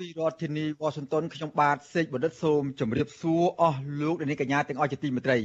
[0.00, 5.38] ពីរដ្ឋធានីវ៉ាស៊ីនតោនខ្ញុំបាទសេកបណ្ឌិតសូមជម្រាបសួរអស់លោកអ្នកនាងកញ្ញាទាំងអស់ជាទីមេត្រី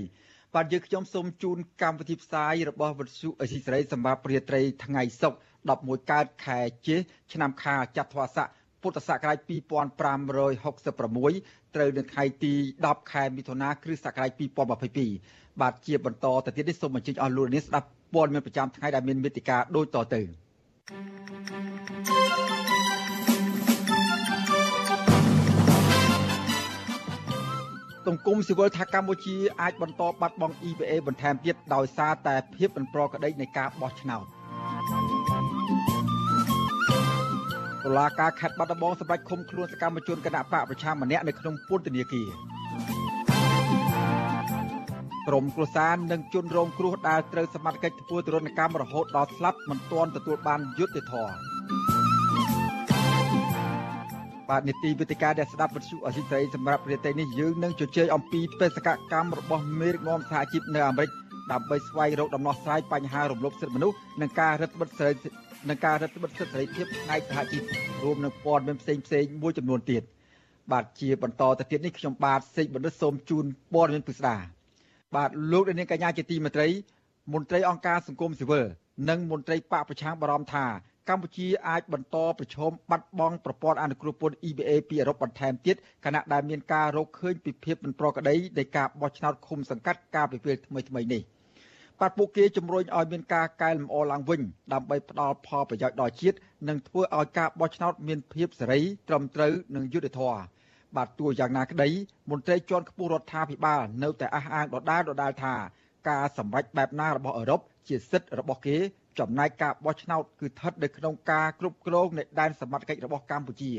[0.55, 5.37] បាទយើងខ្ញុំសូមជូនកម្មវិធីផ្សាយរបស់វិទ្យុអេស៊ីសេរីសម្រាប់ព្រាត្រីថ្ងៃសុក្រ
[5.71, 6.99] 11កើតខែចេស
[7.33, 8.47] ឆ្នាំខាចត្វាស័ក
[8.81, 14.31] ពុទ្ធសករាជ2566ត្រូវនៅថ្ងៃទី10ខែមិថុនាគ្រិស្តសករាជ
[14.99, 20.21] 2022បាទជាបន្តទៅទៀតនេះសូមអញ្ជើញអស់លោកអ្នកនាងស្ដាប់ព័ត៌មានប្រចាំថ្ងៃដែលមានមេតិការដូចតទៅ
[28.07, 34.23] សង្គមស៊ីវិលថាកម្ពុជាអាចបន្តបាត់បង់ EVA បន្ថែមទៀតដោយសារតែភាពមិនប្រក្រតីនៃការបោះឆ្នោត
[37.83, 42.29] តុលាការខេត្តបាត់ដំបងសម្រេចឃុំខ្លួនសកម្មជនគណៈបកប្រឆាំងម្នាក់នៅក្នុងពន្ធនាគារ
[45.27, 51.54] ក្រុមគ្រួសារនិងជនរងគ្រោះដែលត្រូវសមត្ថកិច្ចធ្វើទរណកម្មរហូតដល់ស្លាប់មិនទាន់ទទួលបានយុត្តិធម៌
[54.49, 61.09] បាទនីតិវិទ្យាដែលស្ដាប់វិទ្យុអសិរ័យសម្រាប់ប្រទេសនេះយើងនឹងជជែកអំពីបេសកកម្មរបស់មេដឹកនាំសហជីពនៅអាមេរិក
[61.51, 65.13] ដើម្បីស្វែងរកដំណោះស្រាយបញ្ហារំលោភសិទ្ធិមនុស្សនិងការរឹតបន្តឹងសេរី
[65.69, 67.61] និងការរឹតបន្តឹងសិទ្ធិសេរីភាពផ្នែកសហជីព
[68.03, 70.03] រួមនឹងព័ត៌មានផ្សេងផ្សេងៗមួយចំនួនទៀត
[70.71, 74.35] បាទជាបន្តទៅទៀតនេះខ្ញុំបាទសេកបណ្ឌិតសូមជូនព័ត៌មានពិស្ដា
[75.15, 76.67] បាទលោកនាងកញ្ញាជាទីមេត្រី
[77.33, 78.65] មន្ត្រីអង្គការសង្គមស៊ីវិល
[79.09, 80.65] និងមន្ត្រីបកប្រឆាំងបារម្ភថា
[81.09, 85.75] កម្ពុជាអាចបន្តប្រឈមបាត់បង់ប្រព័ន្ធអនុគ្រោះពន្ធ EBA ពីអឺរ៉ុបបន្ថែមទៀត
[86.05, 91.21] ខណៈដែលមានការរកឃើញពីភាពមិនប្រក្រតីនៃការបោះឆ្នោតឃុំសង្កាត់កាលពីពេលថ្មីៗនេះ
[91.99, 94.41] បាទពួកគេជំរុញឲ្យមានការកែលម្អឡើងវិញ
[94.73, 100.39] ដើម្បីផ្ដល់ផលប្រយោជន៍ដល់ជាតិនិងធ្វើឲ្យការបោះឆ្នោតមានភាពសេរីត្រឹមត្រូវនិងយុត្តិធម៌
[100.95, 101.89] បាទទោះយ៉ាងណាក្តី
[102.31, 105.55] មន្ត្រីជាន់ខ្ពស់រដ្ឋាភិបាលនៅតែអះអាងដដែលដដែលថា
[106.09, 108.77] ការសម្រេចបែបណារបស់អឺរ៉ុបជាសិទ្ធិរបស់គេ
[109.19, 113.71] ចំណែកការបោះឆ្នោតគឺស្ថិតនៅក្នុងការគ្រប់គ្រងនៃដែនសមត្ថកិច្ចរបស់កម្ពុជា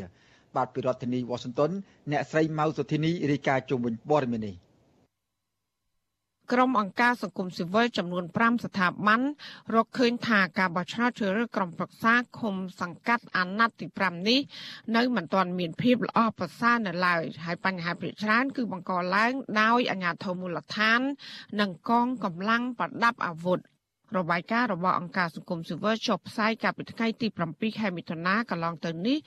[0.57, 1.71] បាទពីរដ្ឋធានីវ៉ាស៊ីនតោន
[2.13, 4.57] អ្នកស្រីម៉ៅសុធីនីរាយការណ៍ជុំវិញព័ត៌មាននេះ
[6.53, 9.21] ក្រុមអង្គការសង្គមស៊ីវិលចំនួន5ស្ថាប័ន
[9.75, 14.41] រកឃើញថាការបោះឆ្នោតជ្រើសរើសក្រុមប្រឹក្សាឃុំសង្កាត់អាណត្តិទី5នេះ
[14.97, 21.01] នៅមិនទាន់មានភាពល្អប្រសើរនៅឡើយហើយបញ្ហាភាគច្រើនគឺបង្កឡើងដោយអាជ្ញាធរមូលដ្ឋាន
[21.61, 23.61] និងកងកម្លាំងប្រដាប់អាវុធ
[24.15, 29.19] របាយការណ៍របស់អង្គការសង្គមស៊ីវិលចុះផ្សាយកាលពីថ្ងៃទី7ខែមិថុនាកន្លងទៅនេះ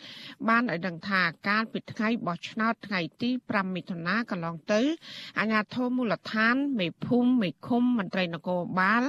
[0.48, 4.82] បានឲ្យដឹងថាកាលពីថ្ងៃបោះឆ្នោតថ្ងៃទី5មិថុនាកន្លងទៅ
[5.40, 9.04] អាជ្ញាធរមូលដ្ឋានមេភូមិមេឃុំមន្ត្រីនគរបាល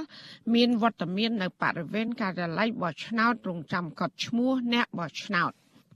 [0.54, 5.52] មានវត្តមាននៅបរិវេណការិយាល័យបោះឆ្នោតរងចាំកត់ឈ្មោះអ្នកបោះឆ្នោត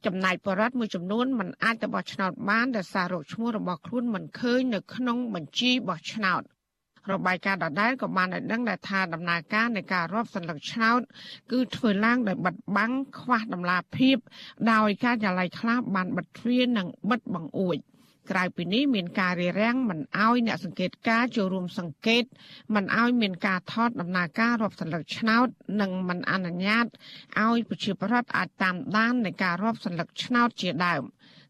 [0.06, 6.42] ចំណាយបរដ្ឋមួយចំនួនមិនអាចទៅបោះឆ្នោតបានដោយសាររោគឈ្មោះរបស់ខ្លួនមិនឃើញនៅក្នុងបញ្ជីបោះឆ្នោត
[7.12, 11.00] របាយការណ៍ដដែលក៏បានឲ្យដឹងដែរថាដំណើរការនៃការរាប់សន្លឹកឆ្នោត
[11.52, 14.16] គឺធ្វើឡើងដោយបិទបាំងខ្វះដំណាភាព
[14.72, 17.78] ដោយការចល័យខ្លះបានបិទទ្វារនិងបិទបង្អួច
[18.30, 22.24] ក្រៅពីនេះមានការរារាំងមិនអោយអ្នកសង្កេតការចូលរួមសង្កេត
[22.74, 25.46] មិនអោយមានការថតដំណើរការរាប់សន្លឹកឆ្នោត
[25.80, 26.86] និងមិនអនុញ្ញាត
[27.42, 31.02] ឲ្យប្រជាពលរដ្ឋអាចតាមដាននៃការរាប់សន្លឹកឆ្នោតជាដើម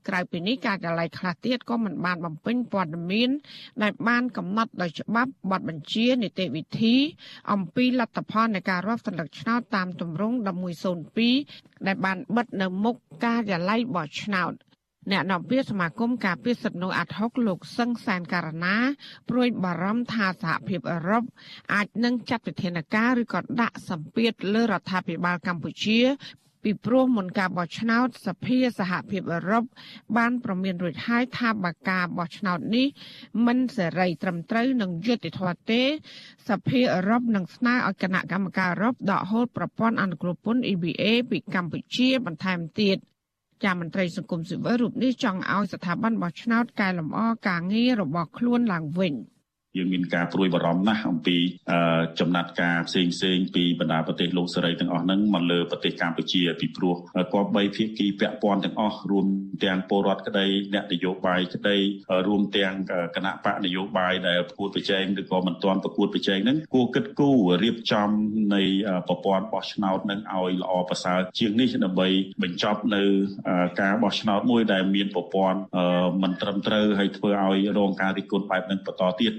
[0.08, 3.30] ក្រៅពីនេះការចល័យខ្លះទៀតក៏មិនបានបំពេញព័ត៌មាន
[3.82, 6.94] ដែលបានកំណត់ដោយច្បាប់បទបញ្ជានីតិវិធី
[7.52, 10.36] អំពីលទ្ធផលនៃការរាប់សន្លឹកឆ្នោតតាមទម្រង់
[11.10, 14.54] 1102ដែលបានបិទនៅមុខការិយាល័យបោះឆ្នោត
[15.12, 18.76] អ្នកនាំពាក្យសមាគមការពារសិទ្ធិមនុស្សអាត់ហុកលោកសឹងសានការណា
[19.28, 21.24] ព្រួយបារម្ភថាសហភាពអឺរ៉ុប
[21.74, 26.00] អាចនឹងចាត់វិធានការឬក៏ដាក់សម្ពាធលើរដ្ឋាភិបាលកម្ពុជា
[26.64, 29.64] ពីព្រោះមុនការបោះឆ្នោតសភាសហភាពអឺរ៉ុប
[30.16, 32.86] បានប្រមានរួចហើយថាបើការបោះឆ្នោតនេះ
[33.46, 35.82] មិនសេរីត្រឹមត្រូវនឹងយុត្តិធម៌ទេ
[36.48, 42.96] សភាអឺរ៉ុបនឹងស្នើឲ្យគណៈកម្មការអឺរ៉ុបដកហូតប្រព័ន្ធអនុគ្រោះពន្ធ EBA ពីកម្ពុជាបន្ថែមទៀត
[43.64, 49.14] ចាមន្ត្រីសង្គមស៊ីវិលរូបនេះចង់ឲ្យស្ថាប័នបោះឆ្នោតកែលម្អការងាររបស់ខ្លួនឡើងវិញ
[49.76, 51.36] យើងមានការព្រួយបារម្ភណាស់អំពី
[52.20, 56.94] ចំណាត់ការផ្សេងផ្សេងពីបណ្ដាប្រទេសលោកសេរីទាំងអស់ហ្នឹងមកលើប្រទេសកម្ពុជាពីព្រោះ
[57.32, 59.26] គប្បីភាគីពាក់ព័ន្ធទាំងអស់រួម
[59.64, 61.76] ទាំងពលរដ្ឋក្តីអ្នកនយោបាយក្តី
[62.26, 62.74] រួមទាំង
[63.16, 68.08] គណៈបកនយោបាយដែលប្រកួតប្រជែងឬក៏មិនទាន់ប្រកួតប្រជែងហ្នឹងគួរគិតគូររៀបចំ
[68.54, 68.62] នៃ
[69.08, 72.08] ប្រព័ន្ធបោះឆ្នោតនឹងឲ្យល្អប្រសើរជាងនេះដើម្បី
[72.42, 73.02] បញ្ចប់នៅ
[73.80, 75.58] ការបោះឆ្នោតមួយដែលមានប្រព័ន្ធ
[76.22, 79.34] មិនត្រឹមត្រូវហើយធ្វើឲ្យរងការរិះគន់បែបហ្នឹងបន្តទៀត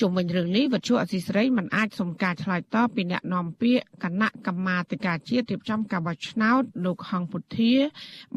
[0.00, 7.72] ជុំវិញរឿងនេះវត្ថុអសីស្រីមិនអាចសុំការឆ្លើយតបពីអ្នកនាំពាក្យគណៈកម្មាធិការជាតិរៀបចំការបោះឆ្នោតលោកហងពុធា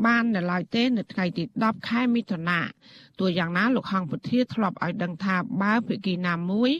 [0.05, 2.59] បាននៅឡើយទេ នៅថ្ងៃទី10ខែមិថុនា
[3.19, 6.71] ទោះយ៉ាងណាលោកហងពុធាធ្លាប់ឲ្យដឹងថាបើភាគីណាមួយ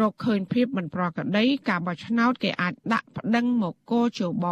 [0.00, 4.46] រកឃើញភាពមិនប្រក្រតីការបោះឆ្នោតគេអាចដាក់ប្តឹងមកគោជប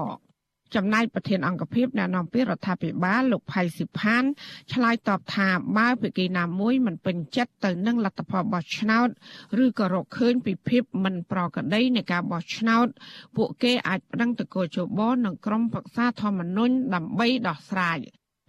[0.77, 4.25] ចំណែកប្រធានអង្គភិបអ្នកនាំពាក្យរដ្ឋាភិបាលលោកផៃស៊ីផាន
[4.73, 9.09] ឆ្លើយតបថាបើភាគីណាមួយមិនពេញចិត្តទៅនឹងលទ្ធផលបោះឆ្នោត
[9.65, 12.87] ឬក៏រកឃើញពីភាពមិនប្រក្រតីនៃការបោះឆ្នោត
[13.37, 17.99] ពួកគេអាចប្តឹងទៅកោជបនិងក្រុមប្រឹក្សាធម្មនុញ្ញដើម្បីដោះស្រាយ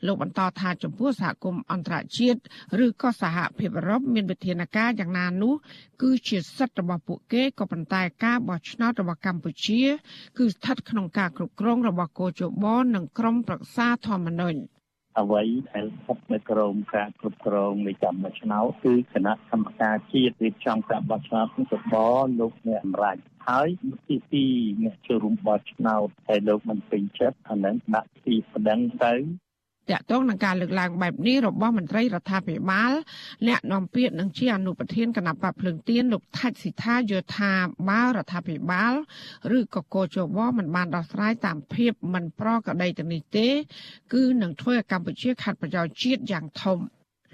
[0.06, 2.40] លោកបន្តថាចំពោះសហគមន៍អន្តរជាតិ
[2.86, 5.54] ឬក៏សហភាពអឺរ៉ុបមានវិធានការយ៉ាងណានោះ
[6.02, 9.82] គឺជាសិទ្ធិរបស់ពួកគេក៏ប៉ុន្តែការបោះឆ្នោតរបស់កម្ពុជា
[10.38, 12.66] គឺស្ថិតក្នុងការគ្រប់គ្រងរបស់កោជប
[12.96, 14.60] និងក្រមប្រឹក្សាធម្មនុញ្ញ
[15.20, 21.94] អ្វីដែលស្ថិតនៅក្រោមការគ្រប់គ្រងនៃកម្មបោះឆ្នោតគឺគណៈកម្មការជាតិរៀបចំការបោះឆ្នោតសប
[22.40, 23.18] លោកអ្នកអមរាជ
[23.48, 23.68] ហើយ
[24.08, 24.46] ទីទី
[24.84, 29.14] អ្នកចូលរួមបោះឆ្នោតតែលោកមិនពេញចិត្តអានឹងដាក់ទីប្តឹងទៅ
[29.92, 32.92] តកតងនឹងការលើកឡើងបែបនេះរបស់មន្ត្រីរដ្ឋាភិបាល
[33.48, 37.52] អ្នកនាំពាក្យនឹងជាអនុប្រធានគណៈបកភ្លើងទៀនលោកថាច់ស៊ីថាយល់ថា
[37.90, 38.94] បើរដ្ឋាភិបាល
[39.58, 43.48] ឬក៏កោជវមិនបានដោះស្រាយតាមភាពមិនប្រក្រតីទៅនេះទេ
[44.14, 46.80] គឺនឹងធ្វើឲ្យកម្ពុជាខាត់ប្រយោជន៍ជាតិយ៉ាងធំ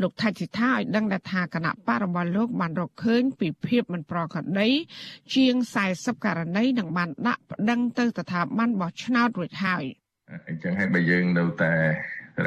[0.02, 4.70] លោកថាច់ស៊ីថាឲ្យដឹងថាគណៈបករបស់លោកបានរកឃើញពីភាពមិនប្រក្រតី
[5.36, 5.56] ជាង
[5.90, 9.86] 40ករណីនឹងបានដាក់ប្តឹងទៅស្ថាប័នបោះឆ្នោតរួចហើយ
[10.48, 11.74] អញ្ចឹងហើយបើយើងនៅតែ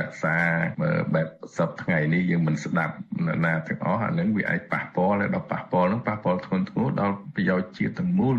[0.01, 0.37] រក្សា
[1.15, 2.95] បែបសពថ្ងៃនេះយើងមិនស្ដាប់
[3.45, 8.35] ណាទាំងអស់អានឹងវាអាចប៉ះពាល់ដល់ប៉ះពាល់នឹងប៉ះពាល់ធ្ងន់ធ្ងរដល់ប្រយោជន៍ជាតិទាំងមូល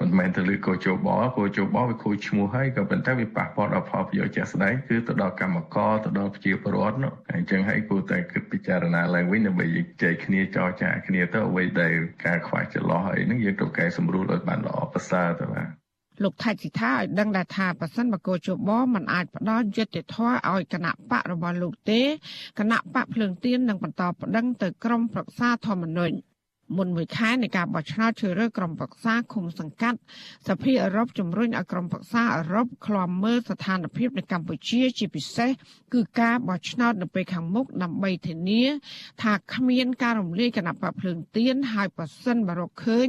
[0.00, 9.66] មិនមែនទៅលើកោជបកោជបវាខូចឈ្មោះហើយក៏ប៉ុន្តែវាប៉ះពាល់ដល់ផលប្រយោជន៍ជាក់ស្ដែងគឺទៅដល់កម្មករទៅដល់ប្រជាពលរដ្ឋនោះអញ្ចឹងហើយគួរតែគិតពិចារណាឡើងវិញដើម្បី
[10.02, 11.94] ចែកគ្នាចរចាគ្នាទៅអ្វីដែល
[12.26, 15.81] ការខ្វះចន្លោះអីហ្នឹងយើងត្រូវកែសម្រួលឲ្យបានល្អប្រសើរទៅបាទ
[16.22, 22.00] លោកថៃស៊ីថាឲ្យដឹងដែរថាប៉ះសិនបកោជបមិនអាចផ្ដល់យុត្តិធម៌ឲ្យគណៈបករបស់លោកទេ
[22.58, 26.16] គណៈបកភ្លើងទៀននឹងបន្តប្តឹងទៅក្រមប្រឹក្សាធម្មនុញ្ញ
[26.76, 29.98] មុនមួយខែនៃការបោះឆ្នោតជ្រើសរើសក្រុមប្រឹក្សាឃុំសង្កាត់
[30.48, 35.50] សភាអឺរ៉ុបជំរុញឲ្យក្រុមប្រឹក្សាអឺរ៉ុបឃ្លាំមើលស្ថានភាពនៅកម្ពុជាជាពិសេស
[35.94, 38.64] គឺការបោះឆ្នោតនៅពេលខាងមុខដើម្បីធានា
[39.22, 43.08] ថាគ្មានការរំលាយគណៈបកភ្លើងទៀនហើយប៉ះសិនបរកឃើញ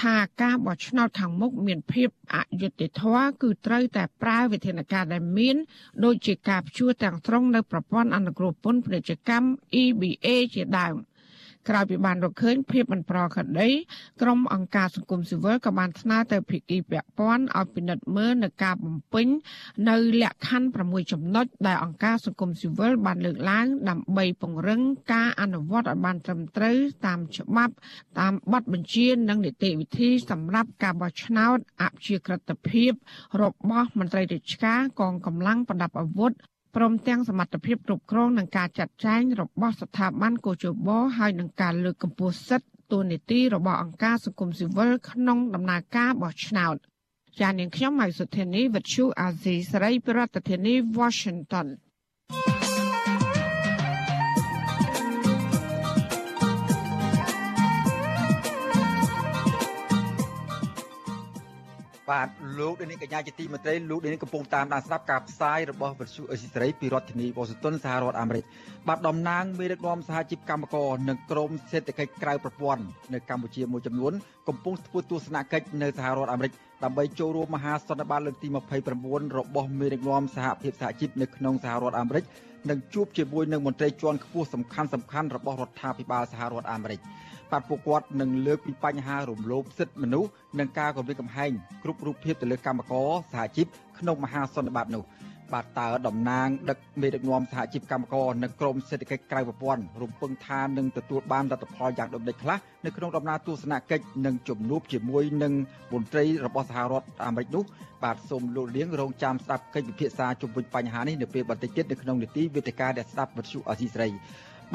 [0.00, 5.56] ថាការបោះឆ្នោតខាងមុខមានភាពអយុត្តិធម៌គឺត្រូវតែប្រើវិធានការដែលមាន
[6.04, 9.48] ដូចជាការព្យួរទាំងស្រុងនៅប្រព័ន្ធអនុគ្រោះពន្ធពាណិជ្ជកម្ម
[9.82, 10.96] EBA ជាដើម។
[11.68, 13.68] ក្រោយពីបានរកឃើញភាពមិនប្រក្រតី
[14.22, 19.26] ក្រុមអង្គការសង្គមស៊ីវិលក៏បានស្នើទៅភាគីពាក់ព័ន្ធឲ្យពិនិត្យមើលនៅការបំពេញ
[19.88, 24.80] នៅលក្ខខណ្ឌ6ចំណុចដែលអង្គការសង្គមស៊ីវិលបានលើកឡើង ដើម្បីពង្រឹង
[25.12, 26.76] ការអនុវត្តឲ្យបានត្រឹមត្រូវ
[27.06, 27.74] តាមច្បាប់
[28.20, 32.92] តាមបទបញ្ជានិងនីតិវិធីសម្រាប់ការបោះឆ្នោតអព្យាក្រឹតភាព
[33.42, 36.32] របស់មន្ត្រីរាជការកងកម្លាំងប្រដាប់អាវុធ
[36.80, 40.88] ព្រមទាំងសមត្ថភាពគ្រប់គ្រងនឹងការចាត់ចែងរបស់ស្ថាប័នកោជប
[41.18, 46.76] ហើយនឹងការលើកកម្ពស់សិទ្ធិទូនីតិរបស់អង្គការសង្គមស៊ីវិលក្នុងដំណើរការបោះឆ្នោត
[47.40, 51.66] ចាននាងខ្ញុំម៉ៃសុធានីវិទ្យុអាស៊ីសេរីប្រធានាធិបតី Washington
[62.10, 68.44] បាទលោកដេនេះកញ្ញាជាទីមេត្រីលោកដេនេះកំពុងតាមដានស្ដាប់ការផ្សាយរបស់វិទ្យុអេស៊ីសេរីពីរដ្ឋធានីវ៉ាស៊ីនតោនសហរដ្ឋអាមេរិក
[68.88, 74.12] បាទតំណាងមេដឹកនាំសហជីពកម្មករនិងក្រមសេដ្ឋកិច្ចក្រៅប្រព័ន្ធនៅកម្ពុជាមួយចំនួន
[74.48, 76.52] កំពុងធ្វើទស្សនកិច្ចនៅសហរដ្ឋអាមេរិក
[76.84, 78.48] ដើម្បីចូលរួមមហាសន្និបាតលើកទី
[78.92, 82.24] 29របស់មេដឹកនាំសហភាពសហជីពនៅក្នុងសហរដ្ឋអាមេរិក
[82.70, 87.00] និងជួបជាមួយនឹងមន្ត្រីជាន់ខ្ពស់សំខាន់សំខាន់របស់រដ្ឋាភិបាលសហរដ្ឋអាមេរិក។
[87.52, 91.50] បាទពួកគាត់នឹងលើកពីបញ្ហារំលោភសិទ្ធិមនុស្សនិងការគំរាមកំហែង
[91.82, 93.66] គ្រប់រូបភាពទៅលើកម្មករសហជីព
[93.98, 95.04] ក្នុងមហាសន្និបាតនោះ
[95.52, 105.52] បាទតើតំណាងដឹកមេដឹកនាំសហជីពកម្មករនិងក្រមសេដ្ឋកិច្ចក្រៅប្រព័ន្ធរំពឹងថានឹងទទួលបានលទ្ធផលយ៉ាងដូចម្តេចខ្លះនៅក្នុងដំណើរទស្សនកិច្ចនិងជំនួបជាមួយនឹង
[105.92, 107.64] មន្ត្រីរបស់សហរដ្ឋអាមេរិកនោះ
[108.04, 114.08] បាទសូមលោកលៀងរងចាំស្ដាប់កិច្ចពិភាក្សាជុំវិញបញ្ហានេះនៅពេលបន្តិចទៀតនៅក្នុងនីតិវិទ្យាដែលស្ដាប់វិទ្យុអសីស្រី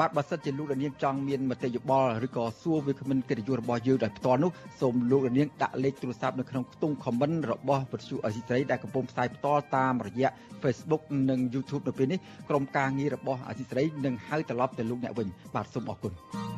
[0.00, 10.30] បាទបើសិនជាលោកនាងចង់មានមតិយោបល់ឬក៏សួរវាគ្មិនកិត្តិយសរបស់យើងដោយផ្ទាល់នោះសូមលោកនាងដាក់លេខទូរស័ព្ទនៅក្នុងខ្ទង់ comment របស់វិទ្យុអេស៊ីត្រីដែលកំពុងផ្សាយផ្ទាល់តាមរយៈ
[10.62, 16.53] Facebook និង YouTube នៅពេលនេះក្រុមការងាររបស់អេស៊ីត្រីនឹងហៅត្រឡប់ទៅលោកអ្នកវិញបាទសូមអរគុណ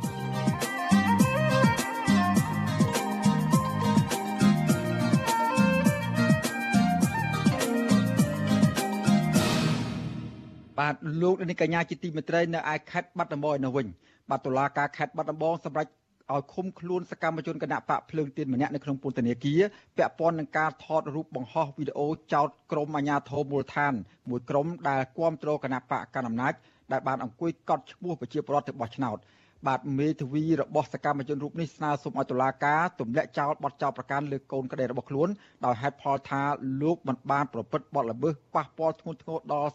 [10.78, 13.86] បាទលោកនាងកញ្ញាជាទីមេត្រីនៅឯខេត្តបាត់ដំបងនៅវិញ
[14.30, 15.90] បាទតុលាការខេត្តបាត់ដំបងសម្រាប់
[16.32, 19.60] ឲ្យឃុំខ្លួនសកម្មជនគណៈបកភ្លើងទៀនម្នាក់នៅក្នុងពន្ធនាគារ
[19.96, 23.92] ពាក់ព័ន្ធនឹងការថតរូបបង្ហោះវីដេអូចោតក្រុមអាជ្ញាធរមូលដ្ឋាន
[24.30, 26.52] មួយក្រុមដែលគាំទ្រគណៈបកកណ្ដាលអំណាច
[26.92, 29.18] ដែលបានអង្គុយកត់ឈ្មោះប្រជាពលរដ្ឋទៅបោះឆ្នោត
[29.66, 35.28] បាទមេធាវីរបស់សកម្មជនរូបនេះស្នើសុំឲ្យតុលាការទម្លាក់ចោលបទចោទប្រកាន់លើកូនក្តីរបស់ខ្លួន
[35.64, 36.42] ដោយហេតុផលថា
[36.82, 39.72] លោកមិនបានប្រព្រឹត្តបទល្មើសប៉ះពាល់ធ្ងន់ធ្ងរដល់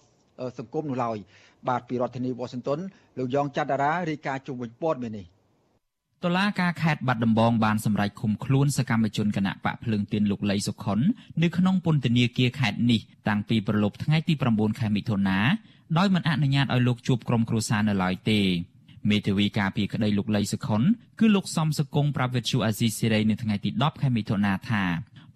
[0.59, 1.17] សង្គមនោះឡើយ
[1.67, 2.79] បាទពីរដ្ឋធានីវ៉ាស៊ីនតោន
[3.17, 5.25] លោកយ៉ងច័ន្ទតារារាយការណ៍ជុំវិញព័ត៌មាននេះ
[6.23, 10.99] តុលាការខេត្តបាត់ដំបងបានសម្រេចឃុំខ្លួនសកម្មជនគណៈបកភ្លើងទៀនលោកលីសុខុន
[11.43, 15.39] នៅក្នុងពន្ធនាគារខេត្តនេះតាំងពីប្រលប់ថ្ងៃទី9ខែមិថុនា
[15.97, 18.39] ដោយមិនអនុញ្ញាតឲ្យលោកជួបក្រុមគ្រួសារនៅឡើយទេ
[19.09, 20.81] មេធាវីការពីក្តីលោកលីសុខុន
[21.19, 24.83] គឺលោកសំសកុងប្រាវិទ្យូអាស៊ីសេរីនៅថ្ងៃទី10ខែមិថុនាថា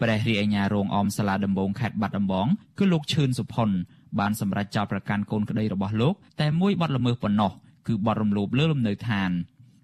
[0.02, 2.48] ព្រះរាជអាជ្ញារងអមសាលាដំបងខេត្តបាត់ដំបង
[2.78, 3.70] គឺលោកឈឿនសុផុន
[4.20, 7.52] បានសម្រេចចោទប្រកាន់កូនក្តីរបស់លោក តែមួយបទល្មើសប៉ុណ្ណោះ
[7.88, 9.32] គឺបទរំលោភលើលំនៅឋាន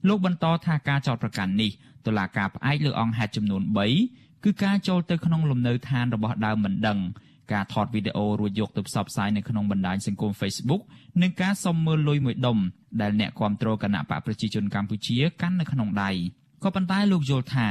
[0.08, 1.72] លោកបន្តថាការចោទប្រកាន់នេះ
[2.06, 3.62] តុលាការផ្អែកលើអង្គហេតុចំនួន
[4.04, 7.00] 3គឺការចូលទៅក្នុងលំនៅឋានរបស់ដើមមិនដឹង
[7.54, 10.82] ការថតវីដេអូរួចយកទៅផ្សព្វផ្សាយនៅក្នុងបណ្ដាញសង្គម Facebook
[11.22, 12.58] និងការសុំមើលលុយមួយដុំ
[13.02, 16.12] ដែលអ្នកគាំទ្រគណៈបកប្រជាជនកម្ពុជាកាន់នៅក្នុងដៃ
[16.64, 17.68] ក៏ប៉ុន្តែលោកយល់ថា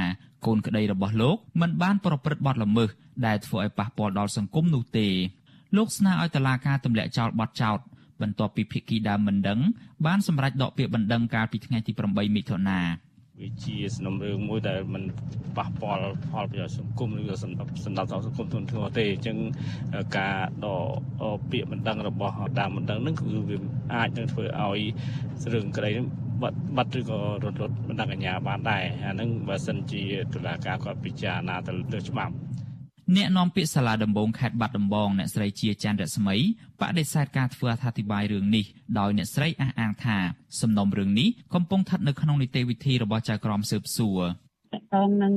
[0.46, 2.90] កូនក្តីរបស់លោកមិនបានប្រព្រឹត្តបទល្មើស
[3.26, 5.06] ដែលធ្វើឲ្យប៉ះពាល់ដល់សង្គមនោះទេ
[5.76, 7.78] លោកស្នើឲ្យតុលាការទម្លាក់ចោលបទចោទ
[8.22, 9.58] បន្ទាប់ពីភាគីដើមមិនដឹង
[10.06, 12.80] បានសម្រេចដកពាក្យបណ្ដឹងកាលពីថ្ងៃទី8មិថុនា
[13.40, 15.04] វាជាសំណុំរឿងមួយដែលมัน
[15.56, 19.36] ប៉ះពាល់ផលប្រយោជន៍សង្គមឬក៏សម្រាប់សម្រាប់សង្គមទុនធ្ងរទេអញ្ចឹង
[20.18, 23.56] ការដកពាក្យមិនដឹងរបស់ដើមមិនដឹងហ្នឹងគឺវា
[23.94, 24.80] អាចនឹងធ្វើឲ្យ
[25.52, 25.90] រឿងក្តី
[26.42, 30.02] បាត់បាត់ឬក៏រត់រត់មិនដឹងអាញាបានដែរអាហ្នឹងបើសិនជា
[30.34, 32.34] តុលាការគាត់ពិចារណាទៅលើច្បាប់
[33.16, 36.36] អ្នកនាំពាក្យសាលាដំបងខេត្តបាត់ដំបងអ្នកស្រីជាច័ន្ទរស្មី
[36.80, 38.64] បដិសេធការធ្វើអត្ថាធិប្បាយរឿងនេះ
[38.98, 40.16] ដោយអ្នកស្រីអះអាងថា
[40.60, 44.20] សំណុំរឿងនេះកំពុងស្ថិតនៅក្នុងនីតិវិធីរបស់ចៅក្រមស៊ើបសួរ
[44.74, 45.34] តកតងនឹង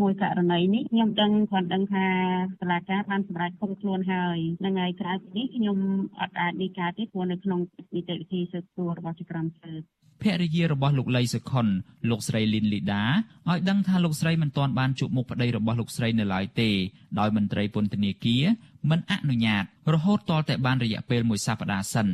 [0.00, 2.06] មួយករណីនេះខ្ញុំដឹងគាត់ដឹងថា
[2.60, 5.78] សាលាការបានសម្រេចឃុំខ្លួនហើយនឹងហើយក្រៅពីនេះខ្ញុំ
[6.20, 7.60] អត់អាចនីការទេព្រោះនៅក្នុង
[7.94, 9.80] នីតិវិធីស៊ើបសួររបស់ចៅក្រមស៊ើប
[10.22, 11.66] ភរិយារបស់លោកលីសុខុន
[12.10, 13.04] លោកស្រីលីនលីដា
[13.50, 16.70] ឲ្យដឹងថាលោកស្រីមិនទាន់បានជួបមុខប្តីរបស់លោកស្រីនៅឡើយទេ
[17.18, 18.44] ដោយមន្ត្រីពន្ធនាគារ
[18.90, 22.08] មិនអនុញ្ញាតរហូតទាល់តែបានរយៈពេលមួយសប្តាហ៍សិន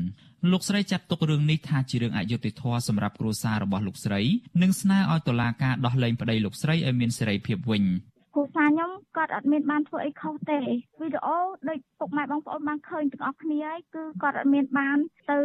[0.49, 4.21] លោកស្រីចាត់ទុករឿងនេះថាជារឿងអយុត្តិធម៌សម្រាប់គ្រួសាររបស់លោកស្រី
[4.63, 7.85] និងស្នើឲ្យតុលាការដោះលែងប្តីលោកស្រីឲ្យមានសេរីភាពវិញ
[8.35, 10.59] គ្រូសាខ្ញុំគាត់អត់មានបានធ្វើអីខុសទេ
[11.01, 14.99] វីដេអូដូចពុកម៉ែបងប្អូនបានឃើញទាំងអស់គ្នាហើយគឺគាត់អត់មានបាន
[15.31, 15.39] ទៅ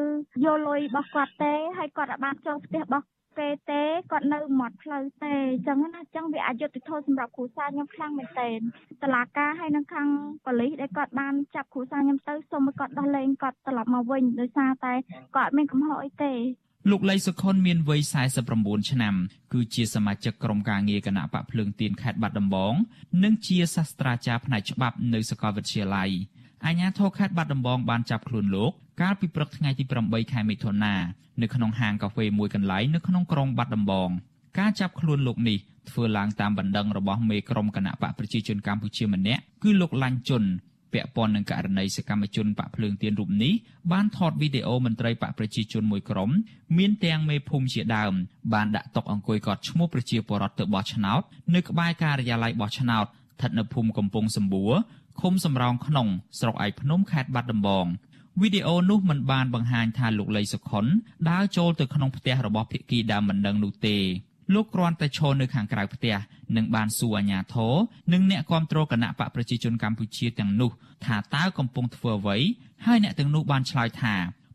[0.45, 3.05] យកលុយរបស់គាត់ទេហើយគាត់អត់បានចូលផ្ទះរបស់
[3.39, 8.59] គេទេគាត់នៅមាត់ផ្លូវទេអញ្ចឹងណាអញ្ចឹងវាអយុត្តិធម៌សម្រាប់គ្រូសាខ្ញុំខ្លាំងមែនទែន
[9.03, 10.07] តឡាការហើយនឹងខាង
[10.45, 14.93] ប៉ូលីសដែលគាត់បានចាប់គ្រូសាខ្ញុំទៅសូមឲ្យគាត់ដោះលែងគាត់ត្រឡប់មកវិញដោយសារតែ
[15.35, 16.33] គាត់អត់មានកំហុសអីទេ
[16.91, 18.01] លោកលីសុខុនមានវ័យ
[18.45, 19.15] 49ឆ្នាំ
[19.53, 22.73] គឺជាសមាជិកក្រុមការងារគណៈបកភ្លើងទៀនខេត្តបាត់ដំបង
[23.23, 26.11] និងជាសាស្ត្រាចារ្យផ្នែកច្បាប់នៅសាកលវិទ្យាល័យ
[26.67, 30.93] អាជ្ញាធរខេត្តបាត់ដំបងបានចាប់ខ្លួនលោកកាលពីព្រឹកថ្ងៃទី8ខែមិថុនា
[31.41, 34.09] នៅក្នុងហាងកាហ្វេមួយកន្លែងនៅក្នុងក្រុងបាត់ដំបង
[34.59, 35.57] ការចាប់ខ្លួនលោកនេះ
[35.89, 40.43] ធ្វើឡើងតាមបណ្ដឹងរបស់មេក្រុមគណៈបកប្រជាជនកម្ពុជាម្នាក់គឺលោកឡាញ់ជុន
[40.93, 43.53] ពាក់ព័ន្ធនឹងករណីសកម្មជនបកភ្លើងទៀនរូបនេះ
[43.91, 46.29] បានថតវីដេអូមន្ត្រីបកប្រជាជនមួយក្រុម
[46.77, 48.13] មានទាំងមេភូមិជាដើម
[48.53, 51.21] បានដាក់តុកអង្គុយកត់ឈ្មោះប្រជាពលរដ្ឋទៅបោះឆ្នោត
[51.55, 54.73] នៅក្បែរការិយាល័យបោះឆ្នោតស្ថិតនៅភូមិកំពង់សម្បួរ
[55.21, 56.07] ឃុំសំរោងក្នុង
[56.39, 57.85] ស្រុកឯកភ្នំខេត្តបាត់ដំបង
[58.41, 60.85] វីដេអូនោះមិនបានបង្ហាញថាលោកលីសុខុន
[61.29, 63.97] ដើរចូលទៅក្នុងផ្ទះរបស់ភិក្ខីដើមមិនដឹងនោះទេ
[64.53, 66.15] លោកគ្រាន់តែឈរនៅខាងក្រៅផ្ទះ
[66.55, 67.73] និងបានសួរអាជ្ញាធរ
[68.13, 70.71] និងអ្នកគាំទ្រគណៈបកប្រជាជនកម្ពុជាទាំងនោះ
[71.05, 72.37] ថាតើកំពុងធ្វើអ្វី
[72.85, 74.13] ហើយអ្នកទាំងនោះបានឆ្លើយថា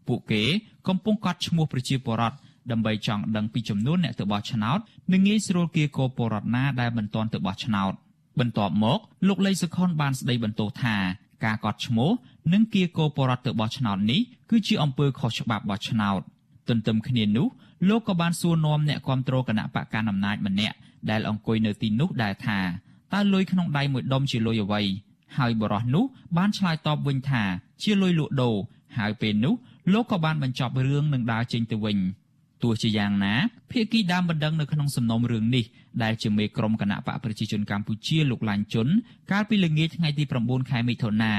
[0.08, 0.42] ពួកគេ
[0.88, 2.36] កំពុងកត់ឈ្មោះប្រជាពលរដ្ឋ
[2.70, 4.78] ដើម្បីចង់ដឹងពីចំនួនអ្នកទៅបោះឆ្នោត
[5.12, 7.92] និងងាយស្រួលគៀកោពលរដ្ឋណាដែលមិនទាន់ទៅបោះឆ្នោត
[8.38, 10.96] បន្ទាប់មកលោកលីសុខុនបានស្ដីបន្ទោសថា
[11.44, 12.10] ការកត់ឈ្មោះ
[12.52, 14.20] និងគៀកោពលរដ្ឋទៅបោះឆ្នោតនេះ
[14.50, 16.20] គឺជាអំពើខុសច្បាប់បោះឆ្នោត
[16.68, 17.46] ទន្ទឹមគ្នានោះ
[17.88, 20.76] លោកក៏បានសួរនាំអ្នកគ្រប់គ្រងគណៈបកកណ្ដាលអំណាចម្នាក់
[21.10, 22.58] ដែលអង្គុយនៅទីនោះដែរថា
[23.12, 24.82] តើលុយក្នុងដៃមួយដុំជាលុយអ្វី
[25.38, 26.04] ហើយបរិះនោះ
[26.36, 27.42] បានឆ្លើយតបវិញថា
[27.82, 28.56] ជាលុយលក់ដូរ
[28.98, 29.54] ហើយពេលនោះ
[29.92, 31.98] លោកក៏បានបញ្ចប់រឿងនឹងដើរចេញទៅវិញ
[32.62, 33.34] ទោះជាយ៉ាងណា
[33.72, 35.64] ភាគីដើមបណ្ដឹងនៅក្នុងសំណុំរឿងនេះ
[36.02, 38.88] ដែលជាមេក្រុមគណៈបកប្រជាជនកម្ពុជាលោកឡាញ់ជុន
[39.32, 41.34] កាលពីល្ងាចថ្ងៃទី9ខែមិថុនា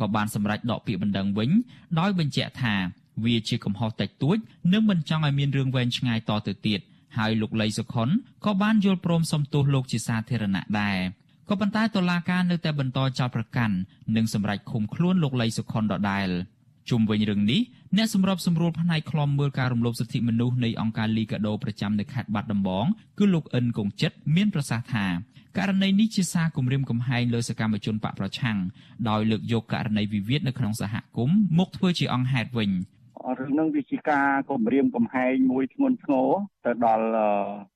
[0.00, 1.50] ក៏បានសម្រេចដកពាក្យបណ្ដឹងវិញ
[1.98, 2.74] ដោយបញ្ជាក់ថា
[3.24, 4.38] វាជាកំហុសតិចតួច
[4.72, 6.80] និងមិនចង់ឲ្យមានរឿងវែងឆ្ងាយតទៅទៀត
[7.16, 8.08] ហើយលោកលីសុខុន
[8.44, 10.98] ក៏បានយល់ព្រមសុំទោសលោកជាសាធារណៈដែរ
[11.48, 13.74] ក៏ប៉ុន្តែតុលាការនៅតែបន្តចោទប្រកាន់
[14.16, 16.28] និងសម្រេចឃុំខ្លួនលោកលីសុខុនដដែល
[16.90, 17.60] ជុំវិញរឿងនេះ
[17.96, 22.86] អ្នកសម្របសម្រួលផ្នែកខ្លំមើលការរំលោភសិទ្ធិមនុស្សនៃអង្គការលីកាដូប្រចាំនៅខេត្តបាត់ដំបង
[23.18, 25.06] គឺលោកអិនគង្ជិតមានប្រសាសន៍ថា
[25.58, 28.58] ករណីនេះជាសារគម្រាមកំហែងលើសកម្មជនបកប្រឆាំង
[29.08, 32.93] ដោយលើកយកករណីវិវាទនៅក្នុងសហគមន៍មកធ្វើជាអង្គហេតុវិញ។រឿង
[33.58, 36.28] នឹងវាជាការគម្រាមកំហែងមួយធ្ងន់ធ្ងរ
[36.64, 37.06] ទៅដល់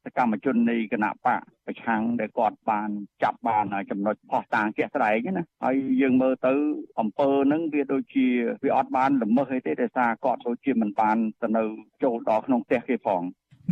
[0.05, 2.89] សកម្មជននៃគណៈបកប្រឆាំងដែលគាត់បាន
[3.23, 6.53] ចាប់បានចំណុចផោះតាងជាក់ស្ដែងណាហើយយើងមើលទៅ
[7.01, 8.27] អង្គើនឹងវាដូចជា
[8.65, 11.63] វាអត់បានល្មើសអីទេដោយសារគាត់ដូចជាមិនបានទៅនៅ
[12.03, 13.23] ចូលដល់ក្នុងផ្ទះគេផង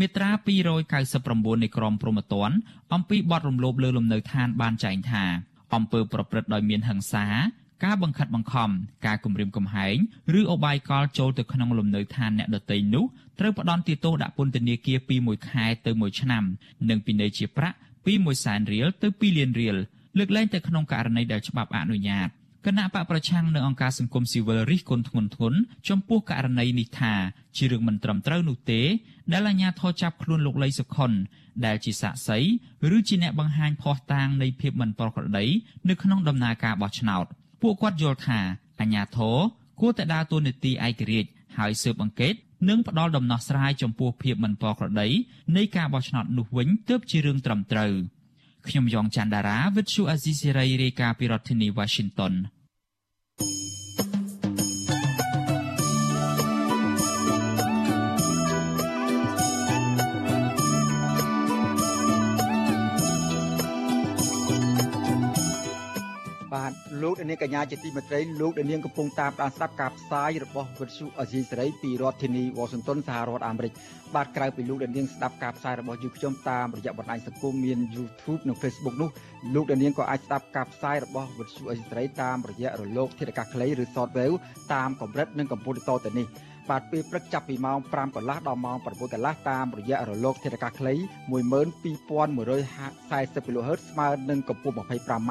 [0.01, 0.31] មាត្រា
[0.97, 2.57] 299នៃក្រមព្រហ្មទណ្ឌ
[2.95, 5.25] អំពីបទរំលោភលើលំនៅឋានបានចែងថា
[5.75, 7.27] អំពើប្រព្រឹត្តដោយមានហិង្សា
[7.85, 8.71] ការបង្ខិតបង្ខំ
[9.07, 9.97] ការគំរាមកំហែង
[10.39, 13.05] ឬអបាយកលចូលទៅក្នុងលំនៅឋានអ្នកដទៃនោះ
[13.39, 16.45] ត្រូវផ្ដន្ទាទោសដាក់ពន្ធនាគារពី1ខែទៅ1ឆ្នាំ
[16.89, 19.77] និងពិន័យជាប្រាក់ពី1សែនរៀលទៅ2លានរៀល
[20.19, 22.29] លើកលែងតែក្នុងករណីដែលច្បាប់អនុញ្ញាត
[22.67, 25.55] គណៈបកប្រឆាំងនៅអង្គការសង្គមស៊ីវិលរិះគន់ធ្ងន់ធ្ងរ
[25.89, 27.13] ចំពោះករណីនេះថា
[27.57, 28.81] ជារឿងមិនត្រឹមត្រូវនោះទេ
[29.33, 31.13] ដែលអាជ្ញាធរចាប់ខ្លួនលោកលីសុខុន
[31.67, 32.39] ដែលជាសាក្សី
[32.97, 35.47] ឬជាអ្នកបង្ហាញភ័ស្តុតាងនៃភាពមិនប្រក្រតី
[35.89, 37.27] នៅក្នុងដំណើរការបោះឆ្នោត។
[37.63, 38.41] ពួកគាត់យល់ថា
[38.81, 39.37] អាញាធរ
[39.81, 42.35] គួរតែដើរតួនាទីឯករាជ្យហើយស៊ើបអង្កេត
[42.69, 45.09] និងផ្ដល់ដំណោះស្រាយចំពោះភាពមិនប្រក្រតី
[45.57, 47.93] នៃការបោះឆ្នោតនោះវិញទើបជារឿងត្រឹមត្រូវ
[48.69, 52.33] ខ្ញុំយ៉ងច័ន្ទដារាវិទ្យុអាស៊ីសេរីរាយការណ៍ពីរដ្ឋធានី Washington
[66.67, 73.73] បាទលោកនាងកញ្ញាជាទីមេត្រីលោកនាងកំពុងតាមដានស្ដាប់ការផ្សាយរបស់វិទ្យុអេស៊ីសេរីពីរដ្ឋធានីវ៉ាស៊ីនតោនសហរដ្ឋអាមេរិក
[74.15, 79.11] បាទក្រៅពីលោកនាងស្ដាប់ការផ្សាយរបស់យើងខ្ញុំតាមរយៈបណ្ដាញសង្គមមាន YouTube និង Facebook នោះ
[79.55, 84.37] លោកនាងក៏អាចស្ដាប់ការផ្សាយរបស់វិទ្យុអេស៊ីសេរីតាមរយៈរលកធាតុអាកាសខ្លីឬ Shortwave
[84.75, 86.27] តាមកម្រិតនិងកម្ពស់ដូចតទៅនេះ
[86.71, 95.31] បាទពេលព្រឹកចាប់ពីម៉ោង5កន្លះដល់ម៉ោង6កន្លះតាមរយៈរលកធាតុអាកាសខ្លី12140 kHz ស្មើនឹងកម្ពស់ 25m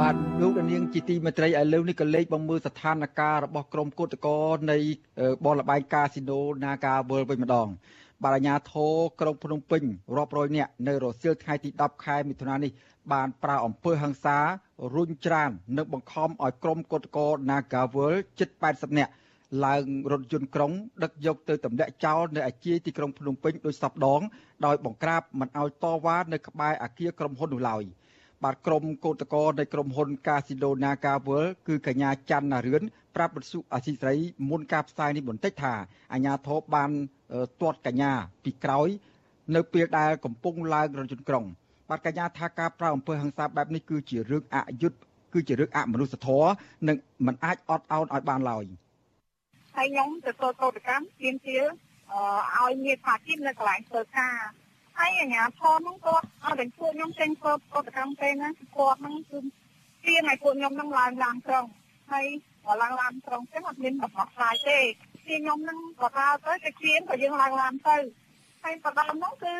[0.00, 4.78] បាទលោកនាងជាទីមេត្រីឥឡូវនេះក៏លេខបំមើស្ថានភាពរបស់ក្រមគឧតកោនៃ
[5.44, 7.68] បលបែងកាស៊ីណូ Naga World វិញម្ដង
[8.22, 9.82] បាទអាជ្ញាធរក្រុងភ្នំពេញ
[10.16, 12.70] រាប់រយនាក់នៅរសៀលថ្ងៃទី10ខែមិថុនានេះ
[13.12, 14.38] បានប្រើអំពើហិង្សា
[14.94, 19.12] រុញច្រាននិងបង្ខំឲ្យក្រុមកុតកោ Nagawal ជិត80នាក់
[19.64, 24.20] ឡើងរថយន្តក្រុងដឹកយកទៅទម្លាក់ចោលនៅអាគារទីក្រុងភ្នំពេញដោយសពដង
[24.66, 27.84] ដោយបង្ក្រាបមិនឲ្យតវ៉ានៅក្បែរអាគារក្រុមហ៊ុននោះឡើយ
[28.44, 32.82] បាទក្រុមកោតកោនៃក្រុមហ៊ុន Casino Nagawal គឺកញ្ញាច័ន្ទណារឿន
[33.16, 34.16] ប្រាប់បទសុអាស៊ីសេរី
[34.50, 35.74] មុនការផ្សាយនេះបន្តិចថា
[36.12, 36.90] អាញាធរបាន
[37.60, 38.12] ទាត់កញ្ញា
[38.44, 38.88] ពីក្រោយ
[39.54, 41.44] នៅពេលដែលកំពុងឡើងរថយន្តក្រុង
[41.88, 45.00] បាទកញ្ញាថាការប្រើអំពើហិង្សាបែបនេះគឺជារឿងអយុត្តិ
[45.32, 46.50] គឺជារឿងអមនុស្សធម៌
[46.88, 48.64] និងមិនអាចអត់ឱនឲ្យបានឡើយ
[49.76, 51.64] ហើយខ្ញុំទៅធ្វើកោតកម្មទាមទារ
[52.56, 54.36] ឲ្យមានផាជីពនៅកន្លែងធ្វើការ
[54.98, 59.38] ហើយអាជ្ញាធរហ្នឹងគាត់អត់តែពួកខ្ញុំចេញធ្វើកោតកម្មទេណាគាត់ហ្នឹងគឺ
[60.06, 61.66] ទាមឲ្យពួកខ្ញុំហ្នឹងឡើងឡានក្រុង
[62.12, 62.26] ហើយ
[62.82, 64.78] ឡើងឡានក្រុងចឹងអត់មានដំណោះស្រាយទេ
[65.26, 67.96] ទីខ្ញុំហ្នឹងក៏ដើរទៅតែគ្មានក៏យើងឡើងឡានទៅ
[68.62, 69.54] ហើយបដមហ្នឹងគឺ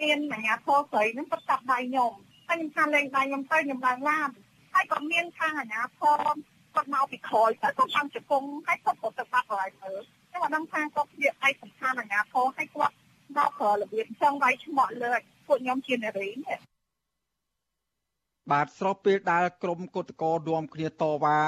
[0.00, 2.12] មានអាជ្ញាធរស្រីហ្នឹងគាត់ចាប់ដៃខ្ញុំ
[2.48, 4.28] ហើយខ្ញុំថាលេងដៃខ្ញុំទៅខ្ញុំឡើងឡាន
[4.74, 6.18] ហើយក៏មានខាងអាជ្ញាធរ
[6.74, 12.94] គាត់មកពីក្រោយទៅគាត់តាមជង្គង់ហើយគាត់ក៏ទៅបាត់កន្លែងមើលខ្ញុំអត់ដឹងថាគាត់ជាឯកសណ្ឋានអាជ្ញាធរហើយគាត់
[13.36, 15.12] មកប្រើរបៀបចង់វាយឆ្មក់លើ
[15.46, 16.58] ពួកខ្ញុំជានារីនេះ
[18.50, 21.38] បាទស្របពេលដែលក្រមគុតកោរួមគ្នាតវ៉ា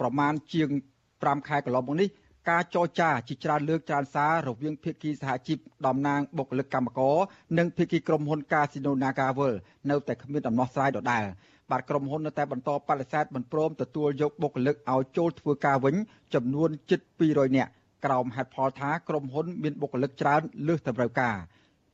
[0.00, 0.68] ប្រមាណជាង
[1.08, 2.08] 5ខែកន្លងមកនេះ
[2.50, 7.16] ការចរចាជាច្រើនលើកច្រើនសាររវាងភាគីសហជីពតំណាងបុគ្គលិកកម្មករ
[7.58, 9.54] និងភាគីក្រុមហ៊ុន Casino Nagawal
[9.90, 11.24] នៅតែគ្មានដំណោះស្រាយដដែល
[11.70, 15.94] បាទក្រុមហ៊ុននៅតែបន្តបដិសេធមិនព្រមទទួលយកបុគ្គលិកឲ្យចូលធ្វើការវិញ
[16.34, 17.70] ចំនួនជិត200នាក់
[18.04, 21.36] ក្រោមហេតុផលថាក្រុមហ៊ុនមានបុគ្គលិកច្រើនលើសតម្រូវការ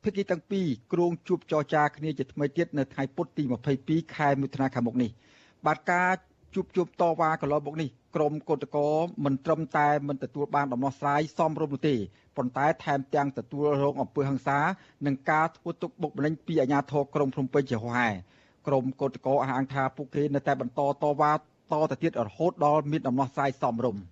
[0.03, 3.43] ភាគីទាំងពីរគ្រងជួបចរចាគ្នាជាថ្មីទៀតនៅថ្ងៃពុធទី
[3.79, 5.11] 22ខែមិថុនាខាងមុខនេះ
[5.67, 6.11] បាទការ
[6.55, 8.91] ជួបជុំតវ៉ាកន្លងមកនេះក្រមកោតកោ
[9.25, 11.97] មិនត្រឹមតែមិនទទួលបានដំណោះស្រាយសមរម្យនោះទេ
[12.37, 14.59] ប៉ុន្តែថែមទាំងទទួលរងអំពើហិង្សា
[15.07, 18.09] និងការធ្វើទុកបុកម្នេញពីអាជ្ញាធរក្រុងភ្នំពេញជាហោហែ
[18.67, 21.41] ក្រមកោតកោអះអាងថាពួកគេនៅតែបន្តតវ៉ាត
[21.73, 24.03] ទៅទៀតរហូតដល់មានដំណោះស្រាយសមរម្យ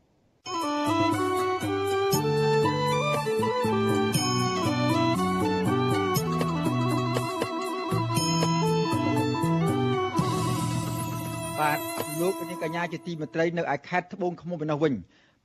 [11.62, 11.78] បាទ
[12.20, 14.94] លោកនាងកញ្ញាជាទីមេត្រីនៅឯខេត្តត្បូងឃ្មុំឯនោះវិញ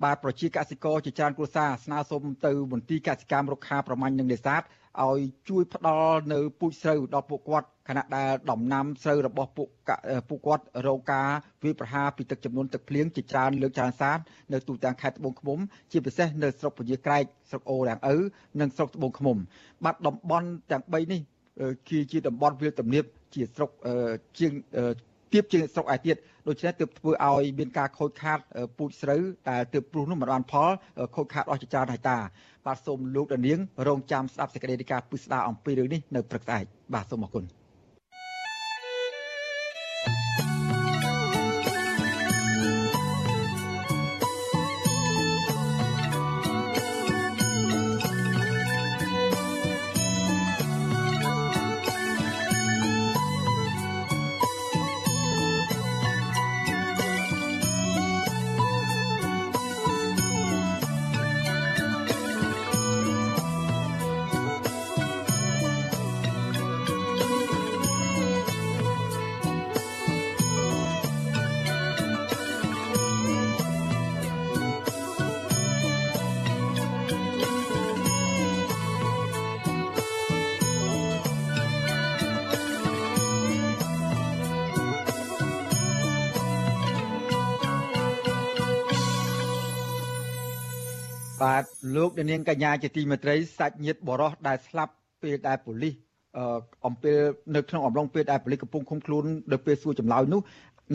[0.03, 4.62] បាទប្រជាកសិករជាច្រើនគ្រួសារស្នើសុំទៅមន្ទីរកសិកម្មរុក្ខាប្រមាញ់និងនេសាទ
[5.03, 9.67] ឲ្យជួយផ្ដល់នៅពូជស្រូវដល់ពួកគាត់ខណៈដែលដំណាំស្រូវរបស់ពួក
[10.30, 11.30] ពួកគាត់រងការ
[11.63, 14.19] វាយប្រហារពីទឹកចំនួនទឹកភ្លៀងជាច្រើនលើកច្រើនសាទ
[14.53, 15.60] នៅទូទាំងខេត្តត្បូងឃ្មុំ
[15.91, 18.15] ជាពិសេសនៅស្រុកពញាក្រែកស្រុកអូរាំងឪ
[18.60, 19.38] និងស្រុកត្បូងឃ្មុំ
[19.86, 21.21] បាទតំបន់ទាំង3នេះ
[21.89, 23.03] គឺជាតំបន់វាលទំនាប
[23.36, 23.69] ជាស្រុក
[24.39, 24.51] ជាង
[25.33, 26.15] ទៀបជាងស្រុកឯទៀត
[26.47, 28.39] ដូច្នេះទើបធ្វើឲ្យមានការខូចខាត
[28.77, 30.69] ពូជស្រូវដែលទើបព្រុសនោះមិនបានផល
[31.15, 32.17] ខូចខាតអស់ជាច្រើនហិតា
[32.65, 37.66] បាទសូមលោកដានៀងរងចាំស្ដាប់សេចក្តីរាយការណ៍ពិស្ដារអំពីរឿងនេះនៅព្រឹកស្អែកបាទសូមអរគុណ
[92.07, 94.93] លោកនាងកញ្ញាជាទីមេត្រីសាច់ញាតិបរោះដែលស្លាប់
[95.23, 95.95] ពេលដែលប៉ូលីស
[96.85, 97.19] អំពេល
[97.55, 100.41] នៅក្នុងអំឡុងពេលដែលប៉ូលីសកំពុងឃុំខ្លួននៅពេលសួរចម្លើយនោះ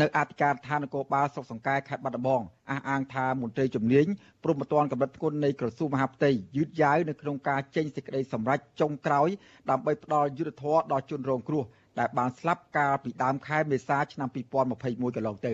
[0.00, 4.06] នៅអធិការឋាននគរបាលស្រុកសង្កែខេត្តបាត់ដំបងអះអាងថាមន្ត្រីជំនាញ
[4.44, 9.28] ព្រមត្តនកម្រិតគុណនៃក្រសួងមហាផ្ទៃយឺតយ៉ាវនៅក្នុងការចេញសេចក្តីសម្រេចចុងក្រោយ
[9.70, 11.64] ដើម្បីផ្ដល់យុត្តិធម៌ដល់ជនរងគ្រោះ
[11.98, 14.28] ដែលបានស្លាប់កាលពីដើមខែមេសាឆ្នាំ
[14.72, 15.52] 2021កន្លងទៅ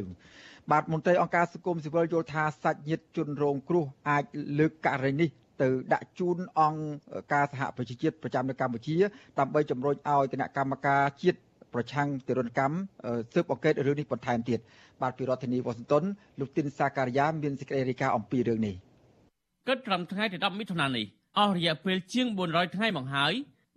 [0.70, 4.24] បាទមន្ត្រីអង្គការសង្គមស៊ីវិលយល់ថាសាច់ញាតិជនរងគ្រោះអាច
[4.58, 5.30] លើកករណីនេះ
[5.62, 6.80] ទៅដាក់ជូនអង្គ
[7.32, 8.96] ការសហប្រជាជាតិប្រចាំនៅកម្ពុជា
[9.38, 11.38] ដើម្បីជំរុញឲ្យគណៈកម្មការជាតិ
[11.74, 12.74] ប្រឆាំងទរណកម្ម
[13.34, 14.60] ស៊ើបអង្កេតរឿងនេះបន្ថែមទៀត
[15.02, 16.04] បាទពីរដ្ឋធានីវ៉ាស៊ីនតោន
[16.40, 18.74] លោកទីនសាការីយ៉ាមានសេចក្តីរាយការណ៍អំពីរឿងនេះ
[19.68, 21.06] គិតត្រឹមថ្ងៃទី10មិថុនានេះ
[21.38, 23.32] អស់រយៈពេលជាង400ថ្ងៃមកហើយ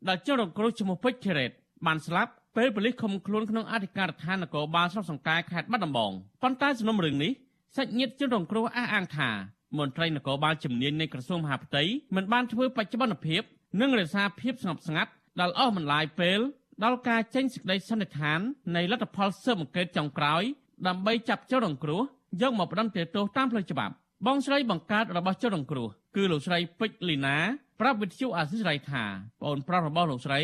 [0.08, 1.52] ដែលជនរងគ្រោះឈ្មោះពេជ្រធីរ៉េត
[1.88, 7.32] បានស្លាប់ពេលប៉ូលីសឃុំខ្លួនក្នុងអធិការដ្ឋាននគរបាលស្រុកសង្កែខេត្តបាត់ដំបងប៉ុន្តែសំណុំរឿងនេះ
[7.76, 9.30] សាច់ញាតិជនរងគ្រោះអះអាងថា
[9.78, 11.84] មន្ត្រីនគរបាលជំនាញនៃក្រសួងមហាផ្ទៃ
[12.16, 13.42] មិនបានធ្វើបច្ចុប្បន្នភាព
[13.82, 16.40] និងរក្សាភាពស្ងប់ស្ងាត់ដល់អស់បន្លាយពេល
[16.84, 18.40] ដល់ការចេញសេចក្តីសន្និដ្ឋាន
[18.76, 20.44] នៃលទ្ធផលស៊ើបអង្កេតចុងក្រោយ
[20.88, 22.02] ដើម្បីចាប់ជនរងគ្រោះ
[22.42, 23.94] យកមកផ្ដន្ទាទោសតាមផ្លូវច្បាប់
[24.28, 27.38] បងស្រីបង្កើតរបស់ជនរងគ្រោះគឺលោកស្រីពេជ្រលីណា
[27.80, 29.04] ប្រាប់វិទ្យុអាស៊ីសេរីថា
[29.42, 30.40] ប្អូនប្រុសរបស់លោកស្រី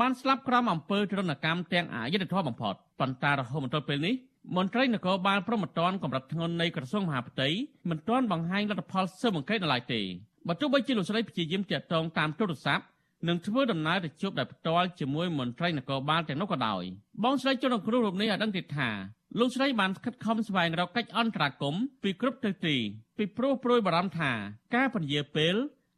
[0.00, 4.14] បានស្លាប់ក្រោមអំពើទរណកម្មទាំងអយុត្តិធម៌បំផុតប៉ុន្តែរហូតមកទល់ពេលនេះ
[4.56, 7.48] មន្ត្រីនគរបាលព្រមត្តនកម្រិតធ្ងន់នៃក្រសួងមហាផ្ទៃ
[7.90, 10.00] មិនទាន់បង្ហាញលទ្ធផលស៊ើបអង្កេតនៅឡើយទេ
[10.48, 12.84] បើទោះបីជាលោកស្រីព្យាយាមតាក់ទងតាមទូរស័ព្ទ
[13.28, 16.82] និងធ្វើដំណើរទៅជួបដោយផ្ទាល់ជាមួយមន្ត្រីនគរបាលទាំងនោះក៏ដោយ
[17.22, 18.90] បងស្រីជនគ្រោះរូបនេះឲ្យដឹងទៀតថា
[19.38, 22.76] លោកស្រីបានខិតខំស្វែងរកកិច្ចអន្តរាគមន៍ពីគ្រប់ទិសទី
[23.18, 24.32] ពីព្រោះព្រួយបារម្ភថា
[24.74, 25.54] ការពន្យាពេល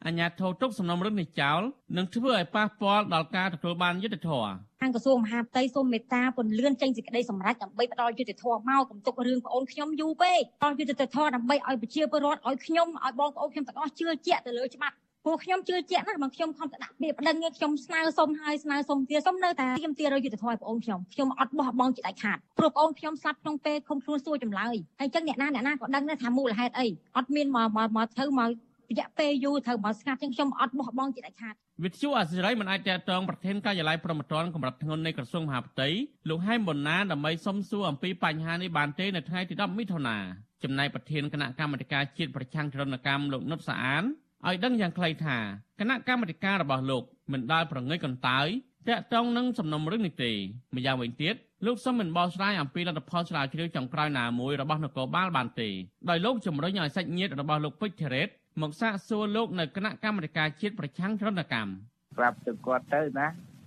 [0.07, 1.61] អាញាធរទុកសំណុំរឿងនេះចោល
[1.97, 26.87] នឹងធ្វើឲ្យប៉ះពាល់ដល់ការទទួលបានយុត្តិធម៌ខាងក្រសួងមហាផ្ទៃសូមមេត្តាពន្លឿនចេញសេចក្តីសម្រេចដើម្បីផ្ដល់យុត្តិធម៌មកកុំទុករឿងបងអូនខ្ញុំយូរពេកផ្ដល់យុត្តិធម៌ដើម្បីឲ្យប្រជាពលរដ្ឋឲ្យខ្ញុំឲ្យបងប្អូនខ្ញុំទាំងអស់ជឿជាក់ទៅលើច្បាប់ពួកខ្ញុំជឿជាក់ណាស់បើខ្ញុំខំទៅដាក់ពាក្យប្តឹងខ្ញុំស្នើសុំហើយស្នើសុំទៀតសុំនៅតែខ្ញុំទារយុទ្ធធម៌បងខ្ញុំខ្ញុំអត់បោះបង់ជាដាច់ខាតព្រោះបងខ្ញុំស្លាប់ក្នុងពេលឃុំខ្លួនសួរចម្លើយហើយអញ្ចឹងអ្នកណាអ្នកណាក៏ដឹងដែរថាមូលហេតុអី
[27.17, 28.51] អត់មានមកមកធ្វើមក
[28.91, 35.89] រយៈពេលយូរត្រូវមកស្ងាត់ជាងខ្ញុំអត់បោះបង់ជាដាច់ខាតវិទ្យុអាស៊ីសេរីមិនអាចតតងប្រធានការិយាល័យប្រមត្តនកម្រិតធ្ងន់នៃក្រសួងមហាផ្ទៃ
[36.29, 40.17] លោកហែមប៊ុនណាដើម្បីសុំសួរអំពីបញ្ហានេះបានទេនៅថ្ងៃទី10មិថុនា
[40.63, 44.05] ចំណែកប្រធានគណៈកម្មាធិការជាតិប្រឆាំងទរណកម្មលោកនុតសាអាន
[44.47, 45.39] ឲ្យដឹងយ៉ាងខ្លីថា
[45.81, 48.47] គណៈកម្មាធិការរបស់លោកមិនដាល់ប្រងើយកន្តើយ
[48.89, 50.33] តាក់ទងនឹងសំណុំរឿងនេះទេ
[50.75, 51.35] ម្យ៉ាងវិញទៀត
[51.67, 55.69] លោកសុំមិនបោះស្រាយអំពីលទ្ធផលស្រាវជ្រាវចុងក្រោយណាមួយរបស់នគរបាលបានទេ
[56.09, 58.29] ដោយលោកជំរុញឲ្យសាច់ញាតិរបស់លោកពេជ្រធីរ៉េត
[58.63, 61.71] មកសាកសួរលោកនៅគណៈកម្មាធិការជាតិប្រឆាំងចរណកម្ម
[62.19, 63.27] ប្រាប់ទៅគាត់ទៅណា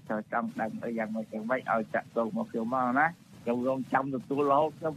[0.09, 3.07] ចូលចង់ដឹងទៅយ៉ាងម៉េចយ៉ាងម៉េចឲ្យចាក់ទងមកខ្ញុំមកណា
[3.43, 4.93] ខ្ញុំរងចាំទទួលរហូតខ្ញុំ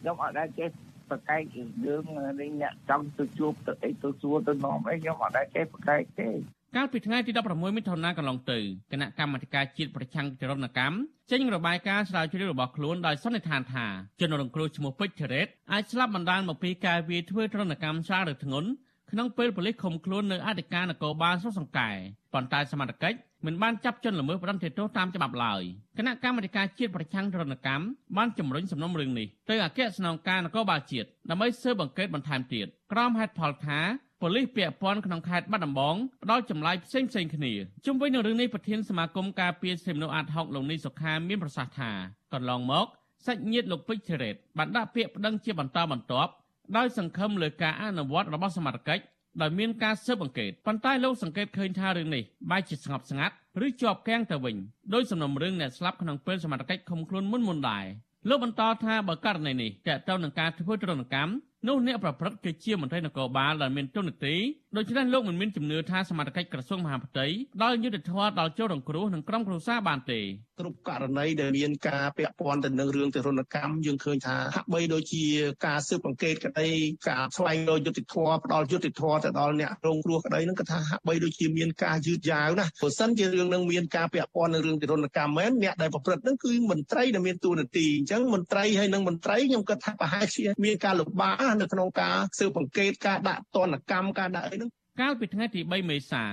[0.00, 0.68] ខ្ញុំអត់ដែលចេះ
[1.10, 2.04] ប្រកែករឿង
[2.40, 6.28] នេះអ្នកចង់ទៅជួបទៅអីទៅសួរទៅនាំអីខ្ញុំអត់ដែលចេះប្រកែកទេ
[6.76, 8.58] កាលពីថ្ងៃទី16មិថុនាកន្លងទៅ
[8.92, 10.96] គណៈកម្មាធិការជាតិប្រឆាំងចរណកម្ម
[11.30, 13.86] ចេញរបាយការណ៍ស្រាវជ្រាវរបស់ខ្លួនដោយសន្និដ្ឋានថា
[14.20, 18.68] ជនរងគ្រោះឈ្មោះពេជ្រធីរ៉េតអាចស្លាប់បណ្ដាលមកពីការវាយធ្វើចរណកម្មស្រាលឬធ្ងន់
[19.12, 21.90] ក្នុងពេលប៉ូលីសឃុំខ្លួននៅអធិការនគរបាលស្រុកសង្កែ
[22.34, 25.62] ប៉ុន្តែសមត្ថកិច្ចមិនបានចាប់ជនល្មើសផ្ដន្ទាទោសតាមច្បាប់ឡើយ
[25.98, 27.84] គណៈកម្មាធិការជាតិប្រឆាំងចរណកម្ម
[28.16, 33.80] បានជំរុញសំណុំរឿងនេះទៅអគ្គស្នងការនគរបាលជាតិដើម្បីស៊ើបអង្កេតបន្ថែមទៀតក្រោមហេតុផលថា
[34.20, 37.52] ប៉ូលីសពាក់ព័ន្ធក្នុងខេត្តបាត់ដំបងផ្ដល់ចម្លើយផ្សេងផ្សេងគ្នា
[37.86, 41.90] ជុំវិញនឹងរឿងនេះប្រធានសមាគមការពារសិទ្ធិមនុស្សអាត់ហុកលោកនេះសុខាមានប្រសាសន៍ថា
[42.32, 42.86] កន្លងមក
[43.26, 46.32] សាច់ញាតិលោកពេជ្រធីរ៉េតបានដាក់ពាក្យប្តឹងជាបន្តបន្ទាប់
[46.76, 49.04] ដោយសង្ឃឹមលើការអនុវត្តរបស់សមត្ថកិច្ច
[49.40, 53.34] ដោយមានការស៊ើបអង្កេតប៉ុន្តែលោកសង្កេតឃើញថារឿងនេះបែរជាស្ងប់ស្ងាត់
[53.66, 54.56] ឬជាប់គាំងទៅវិញ
[54.94, 57.84] ដោយសំណុំរឿងអ្នកស្លាប់ក្នុងពេលសមត្ថកិច្ចឃុំខ្លួនមុនមុនដែរ
[58.28, 61.32] លោកបន្តថាបើករណីនេះតើតើនឹងការធ្វើទរណកម្ម
[61.68, 64.34] នោះអ្នកប្រព្រឹត្តគឺជាមន្ត្រីនគរបាលដែលមានទុននីតិ
[64.76, 67.26] ដូច្នេះលោកមិនមានជំនឿថាសមត្ថកិច្ចក្រសួងមហាផ្ទៃ
[67.62, 70.20] ដល់យុទ្ធធម៌ដល់ចូលរងគ្រោះនិងក្រុមគ្រួសារបានទេ
[70.60, 75.24] គ្រប់ករណីដែលមានការពាក់ព័ន្ធទៅនឹងរឿងទរណកម្មយើងឃើញថាហាក់បីដូចជា
[75.66, 76.68] ការស៊ើបអង្កេតក្តី
[77.08, 94.67] ការស្វែងរកយុត្តិធម៌ផ្ដល់យុត្តិធម៌ទៅដល់អ្នករងគ្រោះក្តីនឹងក៏ថាហាក់បីដូចជាមានការយឺតយ៉ាវណាបើសិនជារឿងនឹងមានការពាក់ព័ន្ធនឹងរឿងទរណកម្មមែនអ្នកដែលប្រព្រឹត្តនឹងគឺមន្ត្រីដែលមានតួនាទីអញ្ចឹងមន្ត្រីហើយនឹងមន្ត្រីខ្ញុំគិតថាប្រហែលជាមានការលំបាកនៅក្នុងការស៊ើបអង្កេតការដាក់ទណ្ឌកម្មការដាក់អីហ្នឹង
[95.00, 96.24] កាលពីថ្ងៃទី3មេសា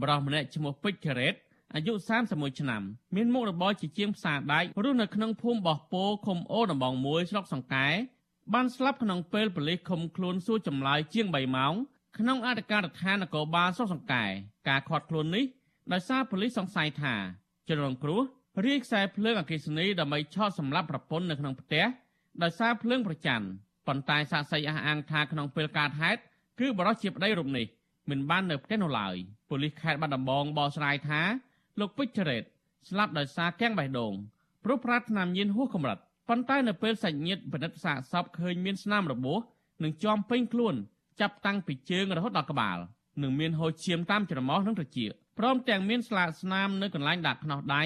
[0.00, 1.34] បរិសម្នាក់ឈ្មោះពេជ្រការ៉េត
[1.74, 1.92] អាយុ
[2.26, 2.82] 31ឆ្នាំ
[3.16, 7.88] មានមុខរបរជាជាងផ្សារដែករស់នៅក្នុងភូមិបោះពោឃុំអូដំបងមួយស្រុកសង្កែ
[8.54, 11.74] បានស្លាប់ក្នុងពេលប៉ូលីសឃុំខ្លួនសួរចម្លើយជាង3ម៉ោង
[12.18, 14.24] ក្នុងអធិការដ្ឋាននគរបាលស្រុកសង្កែ
[14.68, 15.44] ការខាត់ខ្លួននេះ
[15.92, 17.14] ដោយសារប៉ូលីសសង្ស័យថា
[17.68, 18.20] ជនរងគ្រោះ
[18.66, 21.84] រាយខ្សែភ្លើងអគ្គិសនីដើម្បីឆក់សម្លាប់ប្រពន្ធនៅក្នុងផ្ទះ
[22.42, 23.46] ដោយសារភ្លើងប្រច័ណ្ឌ
[23.86, 26.20] ប៉ុន្តែសាកសីអះអាងថាក្នុងពេលកើតហេតុ
[26.60, 27.66] គឺបរិសុទ្ធជាប្តីរូបនេះ
[28.10, 29.16] មិនបាននៅផ្ទះនោះឡើយ
[29.48, 31.20] ប៉ូលីសខេត្តបាត់ដំបងបកស្រាយថា
[31.80, 32.42] លោកពេជ្រចរិត
[32.88, 34.12] ស្លាប់ដោយសារកាំងបេះដូង
[34.64, 39.40] ព្រោះប្រាថ្នាញៀនហួសកម្រិតប៉ុន្តែនៅពេលសាច់ញាតិពិនិត្យសាកសពឃើញមានស្នាមរបួស
[39.82, 40.74] និងជាប់ពេញខ្លួន
[41.20, 42.78] ចាប់តាំងពីជើងរហូតដល់ក្បាល
[43.22, 47.82] និងមានហូរឈាមតាមច្រមុះនិងត្រចៀកព្រមទាំងមានស្លាកស្នាមនៅកន្លែងដាក់ខ្នោះដៃ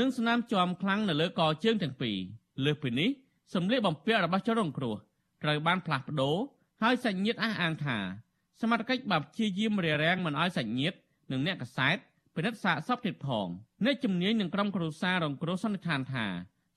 [0.00, 2.16] និងស្នាមជាំខ្លាំងនៅលើកជើងទាំងពីរ
[2.64, 3.10] លើសពីនេះ
[3.54, 4.96] សម្លៀកបំពាក់របស់ជនរងគ្រោះ
[5.42, 6.36] ត្រូវបានផ្លាស់ប្ដូរ
[6.82, 7.98] ហើយសាច់ញាតិអះអាងថា
[8.60, 10.96] សមត្ថកិច្ចបានព្យាយាមរារាំងមិនឲ្យសាច់ញាតិ
[11.32, 11.96] និងអ្នកកសែត
[12.36, 13.48] ពិនិត្យសាកសពទៀតផង
[13.84, 16.26] អ្នកជំនាញនឹងក្រុមគ្រួសាររងគ្រោះសន្និដ្ឋានថា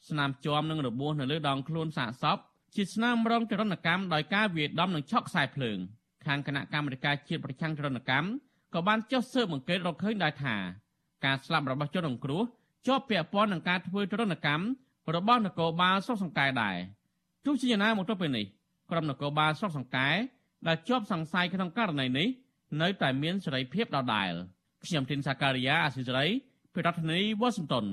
[0.10, 2.38] ស្នាមជាំនឹងរបួសនៅលើដងខ្លួនសាកសព
[2.76, 5.78] ជាស្នាមរងចរណកម្មដោយការវាយដំនឹងឆក់ខ្សែភ្លើង
[6.26, 8.28] ខាងគណៈកម្មាធិការជាតិប្រឆាំងចរណកម្ម
[8.74, 10.56] ក៏បានចុះស៊ើបអង្កេតរកឃើញដែរថា
[11.26, 12.44] ការស្លាប់របស់ជនរងគ្រោះ
[12.88, 14.66] ជាប់ពាក់ព័ន្ធនឹងការធ្វើចរណកម្ម
[15.16, 16.78] របស់នគរបាលស្រុកសង្កែដែរ
[17.46, 18.46] ទោះជាយ៉ាងណាមកទល់ពេលនេះ
[18.92, 20.10] ក្រុមនគរបាលស្រុកសង្កែ
[20.68, 22.28] ដែលជាប់សង្ស័យក្នុងករណីនេះ
[22.82, 24.32] នៅតែមានសេរីភាពដដែល
[24.86, 26.30] ខ្ញុំធីនសាការីយ៉ាអសិរ័យ
[26.74, 27.86] ពីរដ្ឋធានីវ៉ាស៊ីនតោន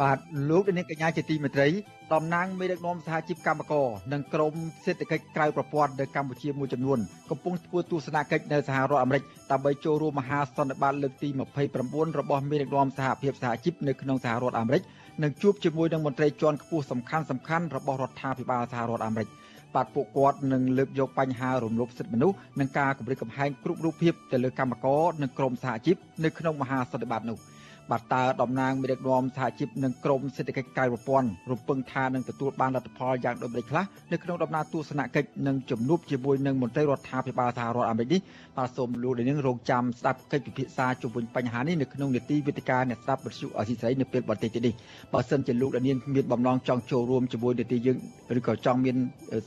[0.00, 0.18] បាទ
[0.50, 1.68] លោកនាងកញ្ញាជាទីមេត្រី
[2.12, 4.52] តំណាងមេដឹកនាំសហជីពកម្មករនិងក្រម
[4.84, 6.98] សេដ្ឋកិច្ចក្រៅប្រព័ន្ធនៅកម្ពុជាមួយចំនួន
[7.30, 11.28] កំពុងធ្វើទស្សនកិច្ចនៅសហរដ្ឋអាមេរិកដើម្បីចូលរួមមហាសន្និបាតលើកទី
[11.74, 14.82] 29របស់មេដឹកនាំសហភាពសហជីពនៅក្នុងសហរដ្ឋអាមេរិក
[15.22, 19.28] និងជួបជាមួយនឹងមន្ត្រីជាន់ខ្ពស់សំខាន់សំខាន់របស់រដ្ឋាភិបាលសហរដ្ឋអាមេរិក
[19.74, 27.38] បាទពួកគាត់នឹងលើកយកបញ្ហារំលោភសិទ្ធិមនុស្សនិងការគម្រិតកំហែងគ្រប់រូបភាពទៅលើកម្មករនិងក្រមសហជីពនៅក្នុងមហាសន្និបាតនោះ។
[27.90, 38.20] បាទតើតំណាងមេដឹកនាំសហជីពនិងក្រមសេដ្ឋកិច្ចក្រៅប្រព័ន្ធរំពឹងថានឹងទទួលបានលទ្ធផលយ៉ាងដូចម្តេចខ្លះនៅក្នុងដំណើរទស្សនកិច្ចនិងជំនួបជាមួយនឹងមន្ត្រីរដ្ឋាភិបាលសហរដ្ឋអាមេរិកនេះ
[38.56, 44.74] បាទសូមលោកនាងរងចាំស្ដាប់កិច្ចពិភាក្សាជុំវិញបញ្ហានេះនៅក្នុងនីតិវិទ្យាអ្នកស្ដាប់វិទ្យុអសីស្រីនៅពេលបន្តិចទៀតនេះ
[45.12, 47.96] បើសិនជាលោកនាងមានបំណងចង់ចូលរួមជាមួយនីតិយើង
[48.38, 48.96] ឬក៏ចង់មាន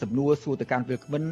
[0.02, 1.24] សំណួរសួរទៅកាន់ពេលក្មិន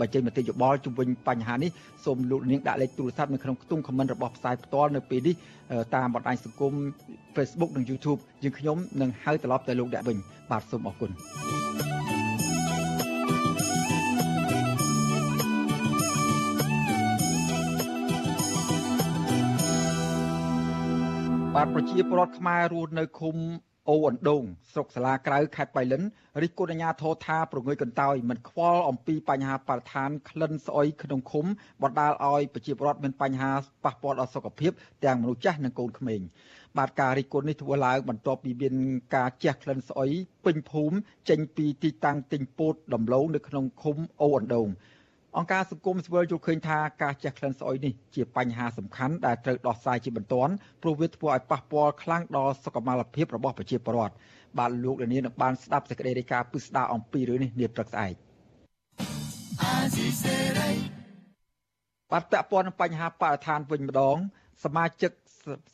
[0.00, 1.70] បើចេញមតិយោបល់ជុំវិញបញ្ហានេះ
[2.04, 5.34] សូមលោកនាងដាក់លេខទូរស័ព្ទនៅក្នុងខ្ទង់ comment របស់ផ្សាយផ្ទាល់នៅពេលនេះ
[5.94, 6.72] តាមបណ្ដាញសង្គម
[7.36, 10.16] Facebook និង YouTube យើងខ្ញុំនឹងហៅត្រឡប់ទៅលោកអ្នកវិញ
[10.50, 11.10] បាទសូមអរគុណ
[21.56, 23.36] បាទប្រជាពលរដ្ឋខ្មែររស់នៅឃុំ
[23.88, 26.02] អូអណ្ដូងស្រុកសាលាក្រៅខេត្តបៃលិន
[26.42, 31.46] រិះគន់អាជ្ញាធរថាប្រងើយកន្តើយមិនខ្វល់អំពីបញ្ហាបរិស្ថានក្លិនស្អុយក្នុងឃុំ
[31.82, 33.52] បណ្ដាលឲ្យប្រជាពលរដ្ឋមានបញ្ហា
[33.84, 34.72] ប៉ះពាល់ដល់សុខភាព
[35.04, 36.20] ទាំងមនុស្សចាស់និងកូនក្មេង
[36.78, 38.74] បាទការរិះគន់នេះធ្វើឡើងបន្ទាប់ពីមាន
[39.16, 40.10] ការជះក្លិនស្អុយ
[40.44, 40.96] ពេញភូមិ
[41.28, 44.68] ចេញពីទីតាំងទិញពោតដំឡូងនៅក្នុងឃុំអូអណ្ដូង
[45.38, 54.14] អង្គការសង្គមស៊ីវិលយល់ឃើញថាការជះក្លិនស្អុយនេះជាបញ្ហាសំខាន់ដែលត្រូវដោះស្រាយជាបន្ទាន់ព្រោះវាធ្វើឲ្យប៉ះពាល់ខ្លាំងដល់សុខុមាលភាពរបស់ប្រជាពលរដ្ឋ
[54.58, 58.14] បាទលោកលាននឹងបានស្ដាប់សេចក្តីរាយការណ៍ពិស្ដារអំពីរឿងនេះនាព្រឹកស្អែក
[62.12, 64.16] បាទពាក់ព័ន្ធនឹងបញ្ហាបរិស្ថានវិញម្ដង
[64.64, 65.12] សមាជិក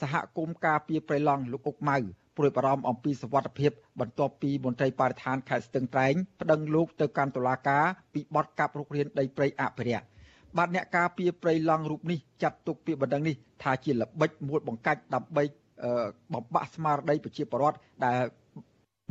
[0.00, 1.98] សហគមន៍ការពារព្រៃឡង់លោកអុកម៉ៅ
[2.36, 10.06] ព្រួយបារម្ភអំពីសវត្ថភាពបន្ទាប់ពីមន្ត្រីបរិស្ថានខេត្តស្ទឹងត្រែងប្តឹងលោកទៅកាន់តុលាការពីបទកាប់រុករានដីព្រៃអភិរក្ស
[10.56, 15.44] បាទអ្នកការពារព្រៃឡង់រូបនេះចាត់ទុកពាក្យបណ្ដឹងនេះថាជាល្បិចមួយបង្កាច់ដើម្បី
[16.34, 18.20] បំបាក់ស្មារតីប្រជាពលរដ្ឋដែល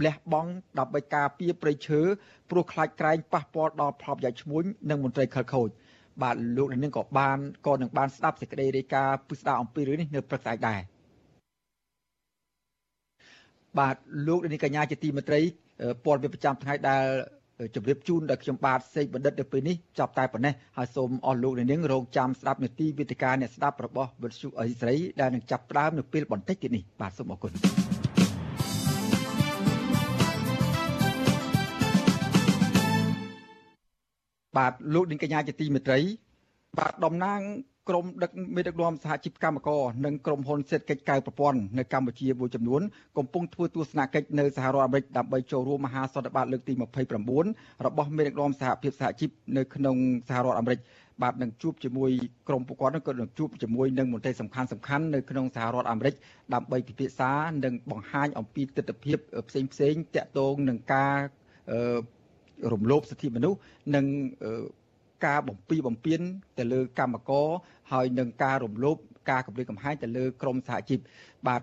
[0.06, 2.02] លះបង់ដើម្បីការពារព្រៃឈើ
[2.50, 5.70] ព្រោះខ្លាចក្រែងប៉ះពាល់ដល់ផលប្រយោជន៍ឈ្មួញនិងមន្ត្រីខិលខូច
[6.24, 10.80] បាទលោកនាងក៏បានក៏នឹងបានស្ដាប់សេចក្តីរាយការណ៍ពិស្ដារអំពីរឿងនេះនៅព្រឹកស្អែកដែរ
[13.80, 13.96] បាទ
[14.28, 15.42] លោកនាងកញ្ញាជាទីមេត្រី
[16.06, 17.06] ព័ត៌មានប្រចាំថ្ងៃដែល
[17.76, 27.52] ជម្រាបជូនដល់ខ្ញុំបាទសេកបណ្ឌិតនៅពេលនេះចាប់តែប៉ុណ្ណេះហើយសូមអស់លោកនាងរងចាំស្ដាប់នាទីវិទ្យការអ្នកស្ដាប់របស់វិទ្យុអេស្រីដែលនឹងចាប់ផ្ដើមនៅពេលបន្តិចទៀតនេះបាទសូមអរគុណ
[34.58, 36.00] បាទលោកនាងកញ្ញាជាទីមេត្រី
[36.80, 37.42] បាទតំណាង
[37.90, 42.82] ក្រុមដឹកមេដឹកនាំសហជីពកម្មករនិងក្រុមហ៊ុនសេដ្ឋកិច្ចកៅប្រព័ន្ធនៅកម្ពុជាមួយចំនួន
[43.18, 46.74] កំពុងធ្វើទស្សនកិច្ចនៅសហរដ្ឋអាមេរិកដើម្បីចូលរួមមហាសន្និបាតលើកទី
[47.30, 49.98] 29របស់មេដឹកនាំសហភាពសហជីពនៅក្នុង
[50.30, 50.80] សហរដ្ឋអាមេរិក
[51.22, 52.10] បាទនឹងជួបជាមួយ
[52.48, 56.16] ក្រុមពួកគាត់នឹងក៏នឹងជួបជាមួយនឹងមន្ត្រីសំខាន់សំខាន់នៅក្នុងសហរដ្ឋអាមេរិក
[56.54, 57.32] ដើម្បីពិភាក្សា
[57.66, 59.16] និងបង្ហាញអំពីទស្សនវិជ្ជា
[59.50, 61.18] ផ្សេងផ្សេងតាក់ទងនឹងការ
[62.74, 63.60] រំលោភសិទ្ធិមនុស្ស
[63.96, 64.06] និង
[65.26, 66.22] ការបំពីបំពេញ
[66.58, 67.48] ទៅលើកម្មករ
[67.92, 68.98] ហើយនឹងការរំលោភ
[69.30, 71.00] ការគម្រាមកំហែងទៅលើក្រមសហជីព
[71.48, 71.62] បាទ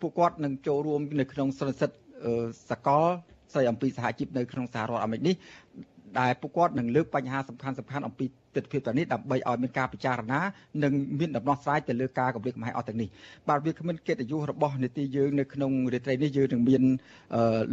[0.00, 1.90] ពួកគាត់នឹងចូលរួមនៅក្នុងសន្និសីទ
[2.70, 3.06] សកល
[3.52, 5.34] ស្ដីអំពីសហជីពនៅក្នុងសហរដ្ឋអាមេរិកនេះ
[6.20, 10.40] ដែលពួកគាត់នឹងលើកបញ្ហាសំខាន់សំខាន់អំពីទស្សនវិជ្ជានេះដើម្បីឲ្យមានការពិចារណា
[10.84, 13.08] និងមានដំណោះស្រាយទៅលើការកម្រិតកំហែងអស់ទាំងនេះ
[13.48, 16.82] បាទវាគ្មានកិត្តិយសរបស់នេតិយើងនៅក្នុងរាត្រីនេះយើងនឹងមាន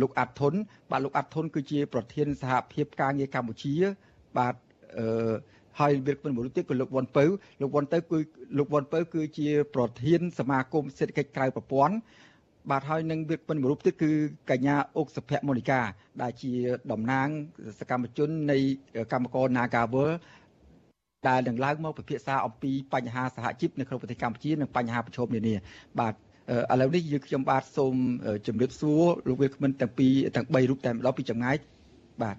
[0.01, 0.53] លោកអាត់ធុន
[0.91, 3.75] បាទលោកអាត់ធុនគឺជាប្រធានសហភាពការងារកម្ពុជា
[4.37, 4.55] បាទ
[4.97, 5.33] អឺ
[5.79, 7.23] ហើយវាគ្មិនមួយទៀតគឺលោកវ៉ុនពៅ
[7.61, 8.17] លោកវ៉ុនទៅគឺ
[8.57, 11.95] លោកវ៉ុនពៅគឺជា ប្រធាន សមាគមសេដ្ឋកិច្ចក្រៅប្រព័ន្ធ
[12.71, 14.11] បាទហើយនឹងវាគ្មិនមួយរូបទៀតគឺ
[14.51, 15.81] កញ្ញាអុកសុភមូនិកា
[16.21, 16.51] ដែលជា
[16.91, 17.27] តំណាង
[17.79, 18.57] សកម្មជននៃ
[19.11, 20.11] កម្មករ Nagawal
[21.27, 25.55] ដែលនឹងឡើងមកពិភាក្សាអំពីបញ្ហាសហជីពនៅក្នុងប្រទេសកម្ពុជានិងបញ្ហាប្រឈមនានា
[25.99, 26.13] បាទ
[26.73, 27.95] ឥឡូវនេះយើងខ្ញុំបាទសូម
[28.47, 31.55] ជម្រាបសួរលោកវាគ្មិនទាំងពីរទាំង3រូបតែម្ដងពីចម្ងាយ
[32.21, 32.37] បាទ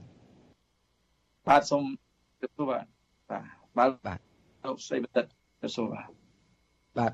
[1.49, 1.85] បាទសូម
[2.41, 2.85] ជម្រាបសួរបាទ
[3.79, 4.19] បាទបាទ
[4.65, 5.27] លោកស្រីបណ្ឌិត
[5.61, 6.09] ជម្រាបសួរបាទ
[6.99, 7.13] បាទ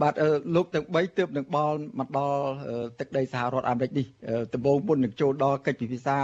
[0.00, 0.14] បាទ
[0.54, 2.42] លោកទាំង3ទើបនឹងបល់មកដល់
[3.00, 4.06] ទឹកដីសហរដ្ឋអាមេរិកនេះ
[4.54, 6.18] ដំបូងមុននឹងចូលដល់កិច្ចពិភាក្សា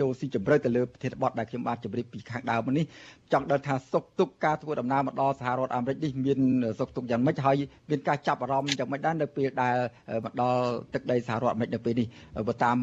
[0.00, 2.84] ចូលស៊ីជម្រៅទៅលើប្រធានបទដែលខ្ញុំបានជម្រាបពីខាងដើមនេះ
[3.32, 6.38] ចង់ដឹងថាសុខទុក្ខការធ្វើដំណើរមកដល់សហរដ្ឋអាមេរិកនេះមាន
[6.78, 7.56] សុខទុក្ខយ៉ាងម៉េចហើយ
[7.90, 9.76] មានការចាប់អារម្មណ៍យ៉ាងម៉េចដែរនៅពេលដែល
[10.24, 10.62] មកដល់
[10.94, 12.06] ទឹកដីសហរដ្ឋអាមេរិកនៅពេលនេះ
[12.48, 12.76] បើតាម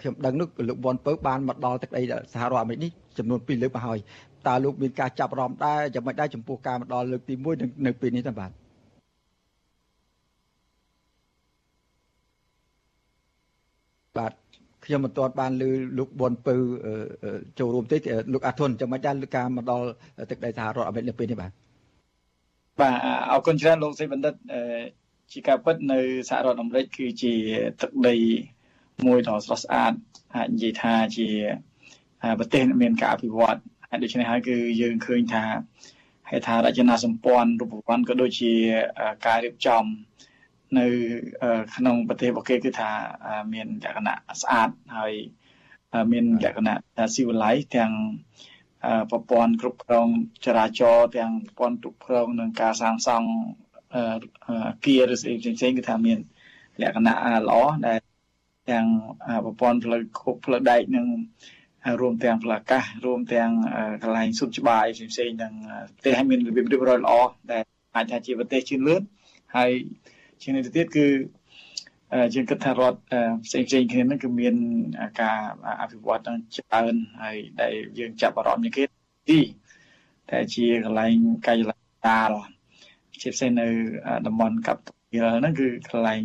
[0.00, 2.02] ខ្ញុំដឹងនោះលោកវ៉ាន់ពៅបានមកដល់ទឹកដី
[2.34, 3.98] សហរដ្ឋអាមេរិកនេះ ចំនួន2លើកមកហើយ
[4.46, 8.50] តើលោកមានការចាប់អារម្មណ៍ដែរយ៉ាងម៉េចដែរចំពោះការមកដល់លើកទី1នៅពេលនេះតើបាទ
[14.18, 14.32] បាទ
[14.84, 16.54] ខ្ញុំមិនទាន់បានលើលោកប៊ុនពៅ
[17.58, 17.96] ចូលរួមទេ
[18.32, 19.86] លោកអាធុនចាំមិនដែរលើការមកដល់
[20.30, 21.50] ទឹកដីសហរដ្ឋអាមេរិកនៅពេលនេះបាទ
[22.80, 22.94] បាទ
[23.32, 24.34] អរគុណច្រើនលោកសេបណ្ឌិត
[25.32, 25.98] ជាការពិតនៅ
[26.28, 27.32] សហរដ្ឋអាមេរិកគឺជា
[27.80, 28.16] ទឹកដី
[29.06, 29.92] មួយដ៏ស្រស់ស្អាត
[30.34, 31.28] អាចនិយាយថាជា
[32.38, 33.58] ប្រទេសមានការអភិវឌ្ឍ
[33.90, 35.44] ហើយដូច្នេះហើយគឺយើងឃើញថា
[36.30, 38.52] ហេដ្ឋារចនាសម្ព័ន្ធរូបវន្តក៏ដូចជា
[39.26, 39.84] ការរៀបចំ
[40.78, 40.86] នៅ
[41.76, 42.90] ក្នុងប្រទេសរបស់គេគឺថា
[43.52, 45.12] មានលក្ខណៈស្អាតហើយ
[46.12, 46.76] មានលក្ខណៈ
[47.14, 47.92] ស៊ីវិល័យទាំង
[49.10, 50.08] ប្រព័ន្ធគ្រប់គ្រង
[50.44, 53.28] ចរាចរណ៍ទាំងប្រព័ន្ធគ្រប់គ្រងនឹងការសាងសង់
[54.84, 56.18] គៀឬស្អីផ្សេងៗគឺថាមាន
[56.82, 57.14] លក្ខណៈ
[57.48, 57.98] ល្អដែល
[58.70, 58.86] ទាំង
[59.44, 61.06] ប្រព័ន្ធផ្លូវគប់ផ្លូវដែកនឹង
[62.00, 63.50] រួមទាំងផ្លូវអាកាសរួមទាំង
[64.02, 65.52] កន្លែងសុខច្បារផ្សេងៗនឹង
[65.94, 67.12] ប្រទេសឲ្យមានរបៀបរៀបរយល្អ
[67.52, 67.62] ដែល
[67.96, 69.02] អាចថាជាប្រទេសជឿនលឿន
[69.56, 69.70] ហើយ
[70.42, 71.06] ជាងនេះទៅទៀតគឺ
[72.34, 72.98] យើងគិតថារដ្ឋ
[73.46, 74.54] ផ្សេងផ្សេងគ្នាហ្នឹងគឺមាន
[75.20, 75.38] ការ
[75.80, 78.84] អភិវឌ្ឍនឹងច្រើនហើយដែលយើងចាប់អារម្មណ៍ជាងគេ
[79.28, 79.40] ទី
[80.30, 81.60] តែជាកន្លែងកាយ
[82.08, 82.30] តាល
[83.22, 83.68] ជាផ្សេងនៅ
[84.26, 84.82] តំបន់កាប់
[85.14, 86.22] ហ្នឹងគឺកន្លែង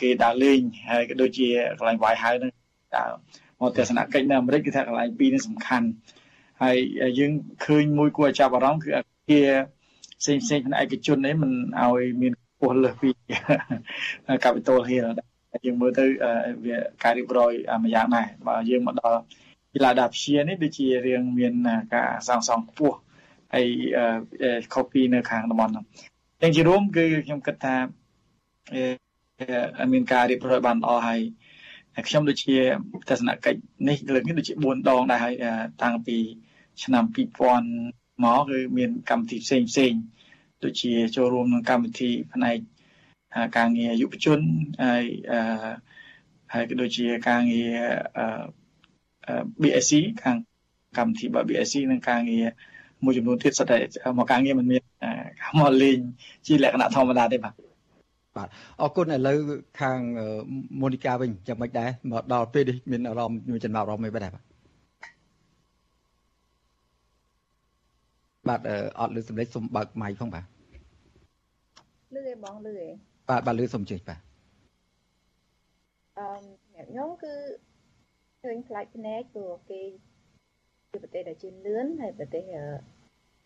[0.00, 1.48] គេដើរលេងហើយក៏ដូចជា
[1.78, 2.52] កន្លែងវាយហៅហ្នឹង
[2.96, 3.10] ដើរ
[3.62, 5.86] មកទស្សនកិច្ចនៅអាមេរិកគឺថាកន្លែងពីរនេះសំខាន់
[6.62, 6.76] ហើយ
[7.18, 7.32] យើង
[7.64, 9.48] ឃើញមួយគួរឲ្យចាប់អារម្មណ៍គឺអាគារ
[10.20, 11.52] ផ្សេងផ្សេងផ្នែកឯកជននេះមិន
[11.82, 13.08] ឲ្យមានខ្ពស់លើសពី
[14.44, 15.06] Capitol Hill
[15.66, 16.04] យើងមើលទៅ
[16.64, 17.52] វាការរៀបរយ
[17.82, 19.20] មួយយ៉ាងដែរបើយើងមកដល់
[19.74, 21.54] កីឡាដាព្យានេះដូចជារៀងមាន
[21.94, 22.96] ការសាងសង់ខ្ពស់
[23.54, 23.66] ហើយ
[24.72, 25.84] ខុសពីនៅខាងតំបន់ហ្នឹង
[26.42, 27.74] ទាំងជារួមគឺខ្ញុំគិតថា
[29.92, 31.20] មានការរៀបរយបានល្អហើយ
[32.06, 32.56] ខ្ញុំដូចជា
[33.08, 35.34] ទស្សនកិច្ចនេះលើកនេះដូចជា4ដងដែរហើយ
[35.82, 36.16] តាំងពី
[36.82, 39.92] ឆ្នាំ2000មកគឺមានកម្មវិធីផ្សេងផ្សេង
[40.64, 42.58] ដូចជាចូលរួមក្នុងកម្មវិធីផ្នែក
[43.56, 44.40] ការងារយុវជន
[44.84, 45.04] ហើយ
[46.52, 47.72] ហើយក៏ដូចជាការងារ
[49.62, 50.36] BSc ខាង
[50.98, 52.46] កម្មវិធីរបស់ BSc និងការងារ
[53.04, 53.78] មួយចំនួនទៀតសុទ្ធតែ
[54.18, 54.82] មកការងារមិនមាន
[55.60, 55.98] មកលេង
[56.46, 57.71] ជាលក្ខណៈធម្មតាទេបាទ
[58.36, 58.48] បាទ
[58.80, 59.38] អរគុណឥឡូវ
[59.80, 59.98] ខាង
[60.80, 64.44] មូនីកាវិញយ៉ាងម៉េចដែរមកដល់ពេលនេះមានអារម្មណ៍មានចំណាប់អារម្មណ៍មិនដែរបាទ
[68.48, 68.60] បាទ
[69.00, 70.44] អត់លើសម្លេងសុំបើកម៉ៃផងបាទ
[72.14, 72.88] លឺឯបងលឺឯ
[73.28, 74.20] បាទបាទលឺសុំជិះបាទ
[76.18, 77.34] អឺខ្ញុំគឺ
[78.42, 79.80] ឃើញផ្លាច់ភ្នែកព្រោះគេ
[80.90, 82.42] ជាប្រទេសដែលជឿនលឿនហើយប្រទេស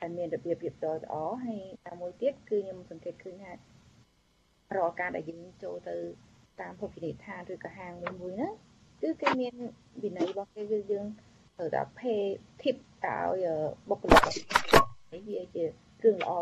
[0.00, 1.14] ដែលមានរបៀបរៀបរយល្អ
[1.44, 3.52] ហើយតាមមួយទៀតគឺខ្ញុំសង្កេតឃើញថា
[4.76, 5.96] រាល់ការដែលយើងចូលទៅ
[6.60, 8.48] តាមភោជនីយដ្ឋានឬក៏ហាងមួយមួយណា
[9.02, 9.54] គឺគេមាន
[10.02, 11.06] វិន័យរបស់គេគឺយើង
[11.56, 12.22] ត្រូវតែ pay
[12.60, 13.46] tip ឲ្យ
[13.88, 14.20] បុគ្គលិក
[15.10, 16.32] ហើយវាជារឿងល្អ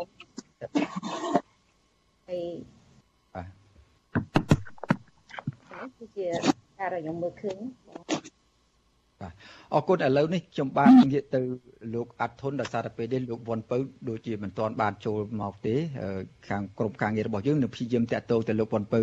[2.27, 2.45] ហើយ
[5.73, 6.27] បាទគឺជា
[6.79, 7.57] ការដែលខ្ញុំមើលឃើញ
[7.87, 8.14] បា
[9.21, 9.25] ទ
[9.73, 11.41] អរគុណឥឡូវនេះខ្ញុំបាទងាកទៅ
[11.93, 13.77] លោកអាត់ធុនដោយសារតែពេលនេះលោកវ៉ុនពៅ
[14.09, 15.75] ដូចជាមិនទាន់បានចូលមកទេ
[16.47, 18.99] ខាងក្រុមការងាររបស់យើងនឹងព្យាយាមតាក់ទងទៅលោកវ៉ុនពៅ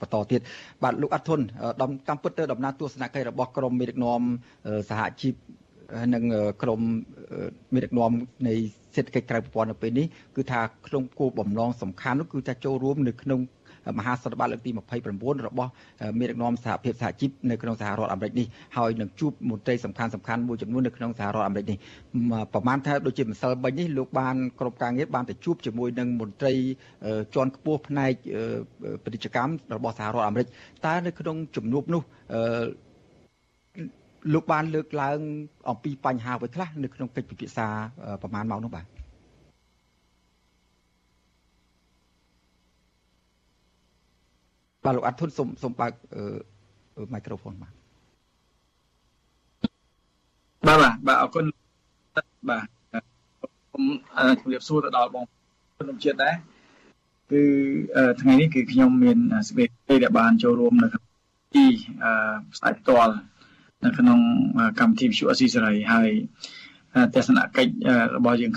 [0.00, 0.40] បន្តទៀត
[0.82, 1.40] បាទលោកអាត់ធុន
[1.82, 4.20] ដំតាមពិតទៅដំណើរទស្សនកិច្ចរបស់ក្រុមមេដឹកនាំ
[4.88, 5.34] សហជីព
[6.14, 6.24] និង
[6.62, 6.80] ក្រុម
[7.74, 8.12] មេដឹកនាំ
[8.48, 8.54] នៃ
[8.96, 10.06] សេដ្ឋកិច្ចក្រៅប្រព័ន្ធនៅពេលនេះ
[10.36, 13.40] គឺថាក្នុងគោលបំណងសំខាន់នោះគឺថាចូលរួមនៅក្នុង
[13.98, 15.70] មហាសន្និបាតលើកទី29របស់
[16.18, 21.78] មេដឹកនាំសហភាពសហជីពនៅក្នុងសហរដ្ឋអាមេរិកនេះហើយនឹងជួបមន្ត្រីសំខាន់សំខាន់មួយចំនួននៅក្នុងសហរដ្ឋអាមេរិកនេះ
[22.52, 26.52] ប្រហែលថាដូចជាម្សិលមិញនេះលោកបានក្រុមការងារបានទៅជួបជាមួយនឹងមន្ត្រី
[27.34, 28.12] ជាន់ខ្ពស់ផ្នែក
[29.04, 30.46] ពាណិជ្ជកម្មរបស់សហរដ្ឋអាមេរិក
[30.86, 32.02] តើនៅក្នុងជំនួបនោះ
[34.34, 35.18] លោកបានលើកឡើង
[35.70, 37.66] អំពីបញ្ហាអ្វីខ្លះនៅក្នុងកិច្ចពិភាក្សា
[38.22, 38.93] ប្រហែលម៉ោងនោះបាទ
[44.84, 45.92] បាទលោកអាត់ធុនសូមសូមបើក
[47.14, 47.72] មីក្រូហ្វូនបាទ
[50.66, 51.44] បាទបាទអរគុណ
[52.48, 52.66] បាទ
[53.72, 53.84] ខ្ញុំ
[54.40, 55.24] ជម្រាបសួរទៅដល់បង
[55.78, 56.34] ប្អូនជាតិដែរ
[57.30, 57.42] គឺ
[58.20, 59.18] ថ្ងៃនេះគឺខ្ញុំមាន
[59.48, 61.06] សេចក្តីដែលបានចូលរួមនៅក្នុង
[61.54, 61.66] ទី
[62.52, 63.14] ផ្សាយផ្ទាល់
[63.84, 64.18] នៅក្នុង
[64.80, 66.10] កម្មវិធីវិទ្យុអស៊ីសេរីហើយ
[67.14, 67.72] ទស្សនកិច្ច
[68.16, 68.52] របស់យើង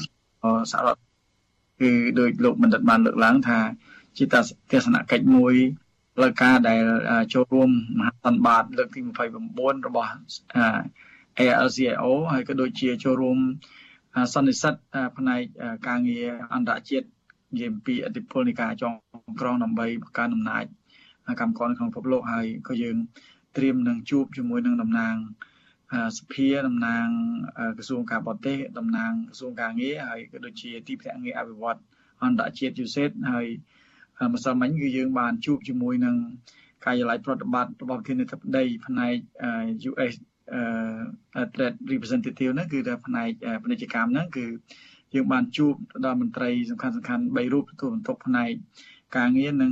[0.71, 1.01] សហរដ្ឋ
[1.82, 3.59] គឺដោយលោកបណ្ឌិតបានលើកឡើងថា
[4.17, 5.55] ជាទស្សនកិច្ចមួយ
[6.20, 6.84] ផ្លូវការដែល
[7.34, 8.99] ចូលរួមមហាសន្និបាតលើកទី
[9.43, 10.11] 29របស់
[11.39, 13.38] ALCIO ហើយក៏ដូចជាចូលរួម
[14.34, 14.74] សន្និសិទ
[15.18, 15.41] ផ្នែក
[15.88, 17.07] ការងារអន្តរជាតិ
[17.53, 18.93] និយាយពីអធិបុលនៃការចង
[19.39, 20.65] ក្រងដើម្បីបង្កើនអំណាច
[21.41, 22.97] កម្មករក្នុងពិភពលោកហើយក៏យើង
[23.57, 25.15] ត្រៀមនឹងជួបជាមួយនឹងតំណាង
[26.18, 27.07] សភាតំណាង
[27.78, 31.80] ក្រសួងការបរទេសតំណាងក្រសួងការងារហើយក៏ដូចជាទីភ្នាក់ងារអភិវឌ្ឍ
[32.24, 33.47] អន្តរជាតិ USAID ហើយ
[34.34, 36.15] ម្សិលមិញគឺយើងបានជួបជាមួយនឹង
[36.86, 39.15] ការិយាល័យប្រតិបត្តិរបស់ប្រធានាធិបតីផ្នែក
[39.89, 40.13] US
[41.55, 43.30] Trade Representative ហ្នឹងគឺថាផ្នែក
[43.63, 44.45] ពាណិជ្ជកម្មហ្នឹងគឺ
[45.15, 45.74] យើងបានជួប
[46.05, 48.51] ដល់មន្ត្រីសំខាន់សំខាន់3រូបទទួលបន្ទុកផ្នែក
[49.18, 49.72] ការងារនិង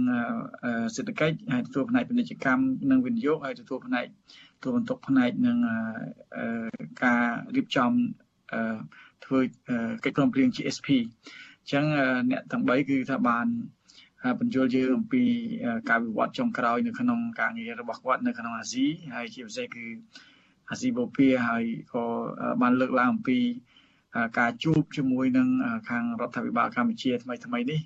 [0.96, 4.06] សេដ្ឋកិច្ចហើយទទួលផ្នែកពាណិជ្ជកម្មនិងវិនិយោគហើយទទួលផ្នែក
[4.58, 5.58] ទទួលបន្ទុកផ្នែកនឹង
[7.04, 7.24] ការ
[7.56, 7.92] រៀបចំ
[9.26, 9.40] ធ្វើ
[10.04, 10.88] កិច្ចព្រមព្រៀង GSP
[11.62, 11.86] អញ្ចឹង
[12.32, 13.48] អ្នកទាំង3គឺថាបាន
[14.40, 15.24] បញ្យល់យើងអំពី
[15.90, 19.86] ការវិវត្តចុងក្រោយនៅក្នុងការងាររបស់គាត់នៅក្នុងអាស៊ីហើយជាពិសេសគឺ
[20.70, 21.64] អាស៊ីបូព៌ាហើយ
[21.94, 22.04] ក៏
[22.62, 23.40] បានលើកឡើងអំពី
[24.40, 25.48] ការជួបជាមួយនឹង
[25.90, 27.80] ខាងរដ្ឋាភិបាលកម្ពុជាថ្មីថ្មីនេះ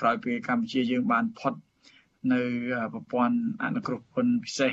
[0.00, 1.54] ក្រោយពីកម្ពុជាយើងបានផុត
[2.32, 2.40] នៅ
[2.92, 4.72] ប្រព័ន្ធអនុគ្រោះពន្ធពិសេស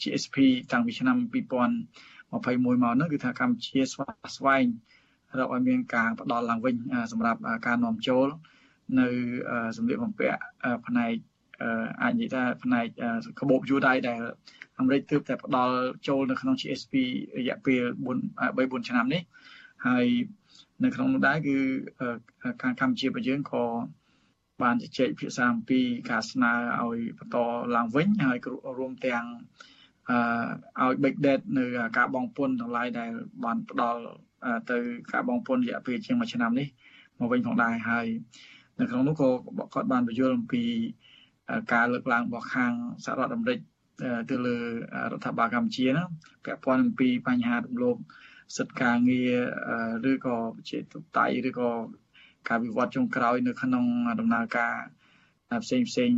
[0.00, 0.36] GSP
[0.72, 4.06] តាំងពីឆ្នាំ2021មកនោះគឺថាកម្ពុជាស្វា
[4.36, 4.66] ស្វែង
[5.38, 6.74] រកឲ្យមានការផ្ដល់ឡើងវិញ
[7.12, 8.28] សម្រាប់ការនាំចូល
[9.00, 9.08] នៅ
[9.76, 10.38] សម្លៀកបំពាក់
[10.86, 11.12] ផ្នែក
[12.02, 12.86] អាចនិយាយថាផ្នែក
[13.40, 14.20] កាបូបយួរដៃដែល
[14.78, 15.76] អាមេរិកទើបតែផ្ដល់
[16.08, 16.94] ចូលនៅក្នុង GSP
[17.38, 19.22] រយៈពេល4 3 4ឆ្នាំនេះ
[19.86, 20.06] ហើយ
[20.84, 21.56] នៅក្នុងនោះដែរគឺ
[22.62, 23.64] ខាងកម្ពុជារបស់យើងក៏
[24.62, 25.80] បានជជែកភាសាអំពី
[26.10, 27.36] ការស្នើឲ្យបន្ត
[27.76, 28.38] ឡើងវិញហើយ
[28.78, 29.24] រួមទាំង
[30.78, 31.64] អឺឲ្យ big data នៅ
[31.98, 33.10] ការបងពុនទាំងឡាយដែល
[33.44, 34.02] បានផ្ដល់
[34.70, 34.78] ទៅ
[35.12, 36.68] ការបងពុនរយៈពេលជាង1ឆ្នាំនេះ
[37.18, 38.06] មកវិញផងដែរហើយ
[38.80, 39.28] នៅក្នុងនោះក៏
[39.74, 40.64] គាត់បានបញ្យល់អំពី
[41.72, 42.72] ការលើកឡើងរបស់ខាង
[43.04, 43.58] សហរដ្ឋអាមេរិក
[44.30, 44.56] ទៅលើ
[45.12, 46.04] រដ្ឋាភិបាលកម្ពុជាណា
[46.44, 47.96] ពាក់ព័ន្ធអំពីបញ្ហារំលោភ
[48.56, 49.22] សិទ្ធិការងា
[50.04, 50.36] រឬក៏
[50.70, 51.70] ជាទុតៃឬក៏
[52.48, 53.84] ការវិវត្តចុងក្រោយនៅក្នុង
[54.20, 54.74] ដំណើរការ
[55.64, 56.10] ផ្សេងផ្សេង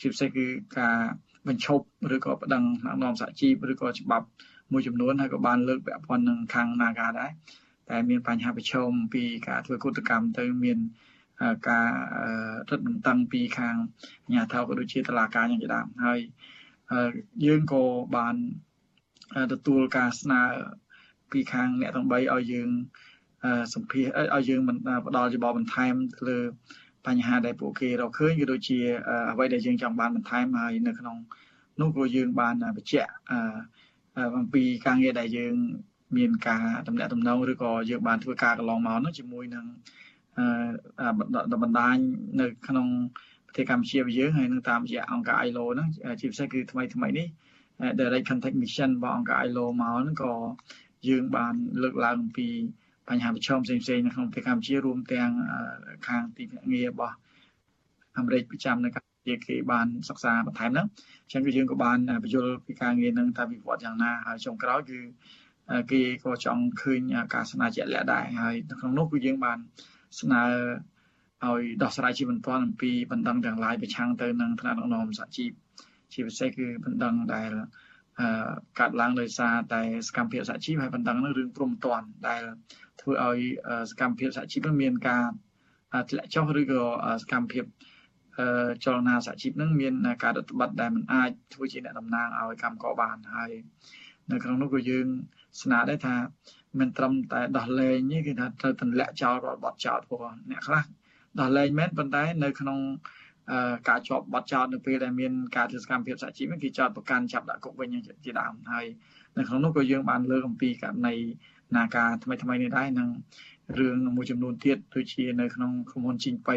[0.00, 0.46] ជាពិសេសគឺ
[0.78, 0.96] ការ
[1.48, 1.84] បញ្ឈប់
[2.14, 4.26] ឬក៏ប្តឹងថ្នាក់នាំសហជីពឬក៏ច្បាប់
[4.72, 7.30] មួយចំនួនហើយក៏បានលើកពាក់ព័ន្ធនឹងខាង Naga ដែរ
[7.90, 10.78] តែមានបញ្ហាប្រឈមពីការធ្វើកុតកម្មទៅមាន
[11.68, 11.88] ការ
[12.70, 13.76] រឹតបន្តឹងពីខាង
[14.26, 16.18] អាជ្ញាធរក៏ដូចជាតុលាការយ៉ាងជាដើមហើយ
[17.46, 17.84] យើងក៏
[18.16, 18.34] បាន
[19.52, 20.42] ទទួលការស្នើ
[21.32, 22.68] ពីខាងអ្នកទាំង3ឲ្យយើង
[23.74, 24.60] សម្ភាសឲ្យយើង
[25.06, 26.38] ផ្ដល់យោបល់បន្ថែមទៅលើ
[27.06, 28.78] បញ្ហាដែលពួកគេរកឃើញក៏ដូចជា
[29.32, 31.16] អ្វីដែលយើងចង់បានបន្ថែមហើយនៅក្នុង
[31.80, 33.10] នោះក៏យើងបានបញ្ជាក់
[34.38, 35.54] អំពីការងារដែលយើង
[36.16, 39.64] មានការតំណាក់តំណងឬក៏យើងបានធ្វើការកន្លងមកនោះជាមួយនឹង
[41.62, 41.96] បណ្ដាញ
[42.40, 42.86] នៅក្នុង
[43.46, 45.88] ប្រទេសកម្ពុជាយើងហើយនឹងតាមរយៈអង្គការ ILO ហ្នឹង
[46.20, 47.26] ជាពិសេសគឺថ្មីថ្មីនេះ
[47.98, 50.34] Direct Contact Mission របស់អង្គការ ILO មកហ្នឹងក៏
[51.08, 52.48] យើងបានលើកឡើងអំពី
[53.08, 55.30] បញ្ហាប្រឈមផ្សេងៗនៅក្នុងប្រទេសកម្ពុជារួមទាំង
[56.06, 57.14] ខាងទីភ្នាក់ងាររបស់
[58.16, 60.86] អាមេរិកប្រចាំនៅកម្ពុជាគេបានសិក្សាបន្ថែមហ្នឹង
[61.24, 64.98] អញ្ចឹងគឺយើងក៏បានបញ្យល់ពីការងារហ្នឹងថាវិវត្តយ៉ាងណាហើយចុងក្រោយគឺ
[65.90, 67.00] គេក៏ចង់ឃើញ
[67.34, 69.58] ការស្នើជាក់លាក់ដែរហើយនៅក្នុងនោះគឺយើងបាន
[70.20, 70.42] ស្នើ
[71.46, 75.50] ឲ្យដោះស្រាយជាបន្ទាន់អំពីបណ្ដឹងទាំងឡាយប្រឆាំងទៅនឹងថ្នាក់ដឹកនាំសហជីព
[76.12, 77.50] ជាពិសេសគឺបណ្ដឹងដែល
[78.20, 82.42] អឺកាត់ឡើងដោយសារតែសកម្មភាពសហជីពហើយបណ្ដឹងនឹងរឿងព្រមតាន់ដែល
[83.00, 83.40] ធ្វើឲ្យ
[83.90, 85.24] សកម្មភាពសហជីពមានការ
[86.10, 86.82] ធ្លាក់ចុះឬក៏
[87.22, 87.64] សកម្មភាព
[88.84, 93.50] ចលនាសហជីពនឹងមានការរដ្ឋបတ်ដែលមិនអាចធ្វើជាអ្នកតំណាងឲ្យកម្មករបានហើយ
[94.32, 95.06] នៅក្នុងនោះក៏យើង
[95.62, 96.16] ស្នើដែរថា
[96.78, 100.84] មិនត្រឹមតែដោះលែងទេគឺថាត្រូវទម្លាក់ចោលរាល់បទចោលព្រោះអ្នកខ្លះ
[101.40, 102.78] ដោះលែងមែនប៉ុន្តែនៅក្នុង
[103.88, 107.88] ការជាប់បទចោតនៅពេលដែលមានការធ្វើសកម្មភាពសហជីពគេចោតប្រកាន់ចាប់ដាក់គុកវិញ
[108.24, 108.86] ជាដើមហើយ
[109.38, 111.14] នៅក្នុងនោះក៏យើងបានលើកអំពីករណី
[111.76, 113.08] នាការថ្មីថ្មីនេះដែរនឹង
[113.78, 116.56] រឿងមួយចំនួនទៀតដូចជានៅក្នុងក្រុមហ៊ុនជីងប៉ៃ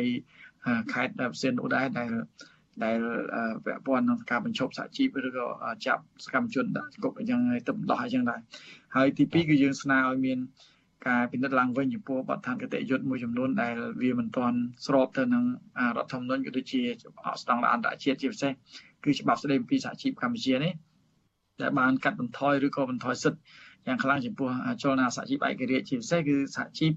[0.93, 2.11] ខេត្តផ្សេងនោះដែរដែល
[2.83, 2.97] ដែល
[3.65, 5.45] ពាក់ព័ន្ធនឹងការបញ្ឈប់សហជីពឬក៏
[5.85, 8.39] ចាប់សកម្មជនដាក់គុកអញ្ចឹងហើយទៅដោះអញ្ចឹងដែរ
[8.95, 10.39] ហើយទី2គឺយើងស្នើឲ្យមាន
[11.07, 15.43] ការពិនិត្យឡើងវិញចំពោះបទដ្ឋានគតិយុត្តមួយចំនួនដែលវាមិនទាន់ស្របទៅនឹង
[15.97, 16.81] រដ្ឋធម្មនុញ្ញក៏ដូចជា
[17.41, 18.51] ស្តង់ដារអន្តរជាតិជាពិសេស
[19.03, 20.73] គឺច្បាប់ស្តីពីសហជីពកម្ពុជានេះ
[21.61, 23.41] ដែលបានកាត់បន្ថយឬក៏បន្ថយសិទ្ធិ
[23.87, 24.49] យ៉ាងខ្លាំងចំពោះ
[24.83, 26.91] ចលនាសហជីពឯករាជ្យជាពិសេសគឺសហជីព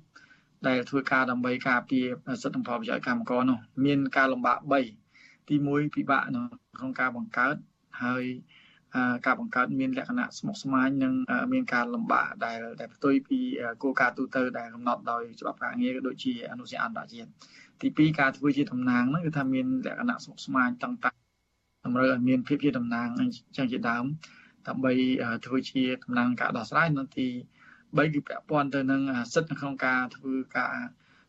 [0.67, 2.07] ដែលធ្វើការដើម្បីការពារ
[2.43, 5.04] សិទ្ធិនិងផលប្រយោជន៍កម្មករនោះមានការលំបាក3
[5.49, 7.57] ទី1ពិបាកក្នុងការបង្កើត
[8.05, 8.25] ហើយ
[9.27, 11.15] ការបង្កើតមានលក្ខណៈស្មុគស្មាញនិង
[11.53, 13.39] មានការលំបាកដែលដែលផ្ទុយពី
[13.83, 17.29] គោលការណ៍ទូទៅដែលកំណត់ដោយច្បាប់ការងារក៏ដូចជាអនុញ្ញាតអន្តរជាតិ
[17.81, 21.19] ទី2ការធ្វើជាតំណាងហ្នឹងគឺថាមានលក្ខណៈស្មុគស្មាញតឹងតាក់
[21.85, 24.05] តម្រូវឲ្យមានភាពជាតំណាងអញ្ចឹងជាដើម
[24.69, 24.93] ដើម្បី
[25.47, 27.29] ធ្វើជាតំណាងការដោះស្រាយនៅទី
[27.97, 29.03] 3គឺពាក់ព័ន្ធទៅនឹង
[29.35, 30.75] សិទ្ធិក្នុងការធ្វើការ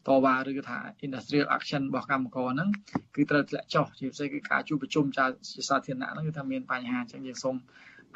[0.07, 2.69] តវ៉ាឬក៏ថា industrial action របស់កម្មករហ្នឹង
[3.15, 5.25] គឺត្រូវធ្លាក់ចុះជាពិសេសគឺការជួបប្រជុំជា
[5.69, 7.55] សាធារណៈហ្នឹងគឺថាមានបញ្ហាអញ្ចឹងយើងសូម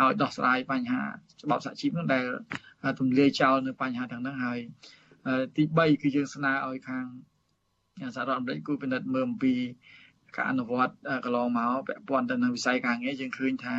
[0.02, 1.02] ឲ្យដោះស្រាយបញ្ហា
[1.44, 2.26] ច្បាប់សហជីពហ្នឹងដែល
[3.00, 4.60] ទម្លាយចោលនៅបញ្ហាទាំងហ្នឹងហើយ
[5.56, 7.06] ទី3គឺយើងស្នើឲ្យខាង
[8.16, 9.54] សហរដ្ឋអាមេរិកគូពិនិត្យមើលអំពី
[10.36, 10.94] ការអនុវត្ត
[11.26, 13.76] កន្លងមកពាក់ព័ន្ធទៅនឹងវិស័យការងារយើងឃើញថា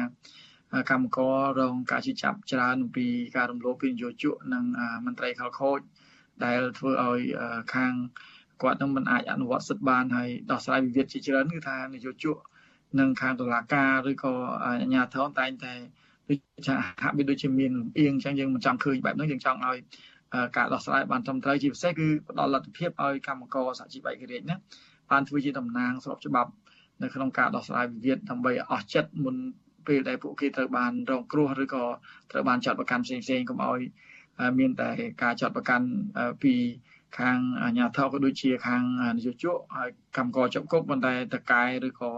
[0.91, 3.07] កម្មកររងការជិះចាប់ច្រើនអំពី
[3.37, 4.65] ការរំលោភពីនយោជកនិង
[5.07, 5.81] មន្ត្រីខលខូច
[6.47, 7.21] ដែលធ្វើឲ្យ
[7.75, 7.93] ខាង
[8.63, 12.37] គាត់នឹងមិនអាចអនុវត្តសិទ្ធិបានហើយដោះស្រាយវិវាទជាច្រើនគឺថានយោជក
[13.01, 14.33] និងខាងតុលាការឬក៏
[14.65, 15.75] អាជ្ញាធរតែងតែ
[16.29, 19.79] ដូចថាហាក់បីដូចជាមានអៀងអញ្ចឹងយើងមិនចង់ឃើញបែបហ្នឹងយើងចង់ឲ្យ
[20.57, 24.57] ការដោះស្រាយបានត្រឹមត្រូវជាពិសេសគឺផ្ដល់លទ្ធភាពឲ្យកម្មករសហជីពឯករាជ្យណា
[25.11, 26.51] បានធ្វើជាតំណាងស្របច្បាប់
[27.03, 29.37] នៅក្នុងការដោះស្រាយវិវាទដើម្បីអស់ចិត្តមុន
[29.87, 31.85] ពេលដែលពួកគេត្រូវបានរងគ្រោះឬក៏
[32.31, 33.81] ត្រូវបានចាត់ប្រកាន់ផ្សេងផ្សេងកុំឲ្យ
[34.59, 34.91] មានតែ
[35.23, 35.87] ការចាត់ប្រកាន់
[36.43, 36.55] ពី
[37.19, 38.83] ខាងអាជ្ញាធរក៏ដូចជាខាង
[39.17, 42.13] នយោជកហើយកម្មករជាប់គុកប៉ុន្តែតកែឬក៏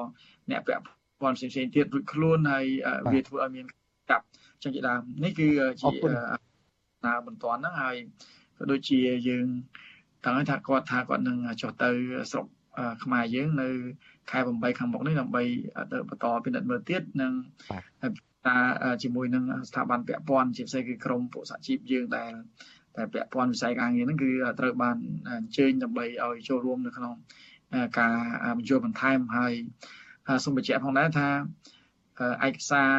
[0.51, 0.83] អ្នកពាក់
[1.21, 2.67] ព័ន្ធផ្សេងផ្សេងទៀតរួចខ្លួនហើយ
[3.13, 3.67] វាធ្វើឲ្យមាន
[4.11, 4.25] កាប់
[4.63, 5.49] ចឹងជាដើមនេះគឺ
[5.83, 5.91] ជា
[7.05, 7.97] ណាបន្ទាន់ហ្នឹងហើយ
[8.59, 8.99] ក៏ដូចជា
[9.29, 9.47] យើង
[10.25, 11.91] តាំងឲ្យថាគាត់ថាគាត់នឹងចុះទៅ
[12.31, 12.47] ស្រុក
[13.05, 13.69] ខ្មែរយើងនៅ
[14.31, 15.43] ខែ8ខាងមុខនេះដើម្បី
[15.93, 17.33] ទៅបន្តពិនិត្យមើលទៀតនិង
[18.47, 18.57] តា
[19.03, 22.33] ជាមួយនឹងស្ថាប័នពាក់ព័ន្ធជាពិសេសគឺក្រមពួកសហជីពយើងដែល
[22.97, 24.31] តែពាក់ព័ន្ធវិស័យការងារហ្នឹងគឺ
[24.61, 24.97] ត្រូវបាន
[25.29, 27.15] អញ្ជើញដើម្បីឲ្យចូលរួមនៅក្នុង
[27.99, 28.17] ការ
[28.59, 29.53] បញ្ចូលបន្ថែមហើយ
[30.45, 31.29] សូមបញ្ជាក់ផងដែរថា
[32.47, 32.93] ឯកសារ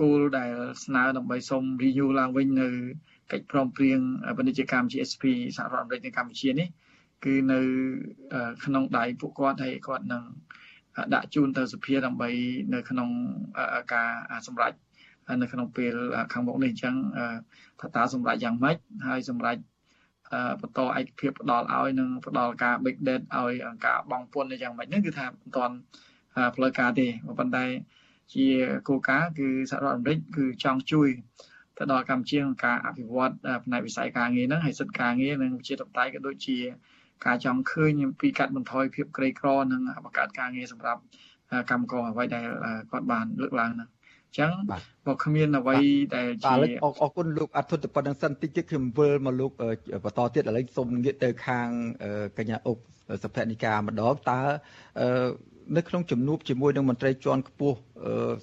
[0.00, 0.52] គោលដែល
[0.84, 2.68] ស្នើដើម្បីសូម renew ឡើងវិញនៅ
[3.32, 3.98] កិច្ចព្រមព្រៀង
[4.36, 5.24] ពាណិជ្ជកម្ម GSP
[5.56, 6.68] សហរដ្ឋអាមេរិកនិងកម្ពុជានេះ
[7.24, 7.60] គឺនៅ
[8.64, 10.22] ក្នុងដៃពួកគាត់ហើយគាត់នឹង
[11.14, 12.30] ដាក់ជូនទៅសភាដើម្បី
[12.74, 13.08] នៅក្នុង
[13.94, 14.10] ការ
[14.46, 14.72] សម្រេច
[15.42, 15.94] នៅក្នុងពេល
[16.32, 16.94] ខាងមុខនេះអញ្ចឹង
[17.80, 18.76] ថាតើសម្រេចយ៉ាងម៉េច
[19.08, 19.56] ហើយសម្រេច
[20.60, 23.54] បន្តឯកភាពផ្ដល់ឲ្យនិងផ្ដល់ការ big data ឲ្យ
[23.86, 25.74] ការបងពុនយ៉ាងម៉េចហ្នឹងគឺថាមិនទាន់
[26.56, 27.06] ផ្លូវការទេ
[27.38, 27.64] ប៉ុន្តែ
[28.34, 28.46] ជា
[28.88, 31.08] គោលការណ៍គឺសហរដ្ឋអាមេរិកគឺចង់ជួយ
[31.78, 33.32] ទៅដល់កម្ពុជាក្នុងការអភិវឌ្ឍ
[33.64, 36.58] ផ្នែកវិស័យការងារហ្នឹងហើយសិទ្ធិការងារនិងវិជាតបតៃក៏ដូចជា
[37.26, 37.90] ការចង់ឃើញ
[38.20, 41.00] ពីកាត់បន្ថយភាពក្រីក្រនិងបង្កើតការងារសម្រាប់
[41.70, 42.44] កម្មករអ្វីដែល
[42.90, 43.90] គាត់បានលើកឡើងហ្នឹង
[44.28, 44.52] អញ្ចឹង
[45.06, 45.76] ក៏គ្មានអ្វី
[46.16, 46.68] ដែលជាបាទ
[47.02, 49.50] អរគុណលោកអធិដ្ឋប៉ុណ្្នឹងសិនតិចទៀតខ្ញុំវិលមកលោក
[50.04, 51.68] បន្តទៀតឥឡូវសូមងាកទៅខាង
[52.38, 52.78] កញ្ញាអុក
[53.22, 54.40] សុភនិកាម្ដងតើ
[55.76, 57.78] នៅក្នុងជំនួបជាមួយនឹងមន្ត្រីជាន់ខ្ពស់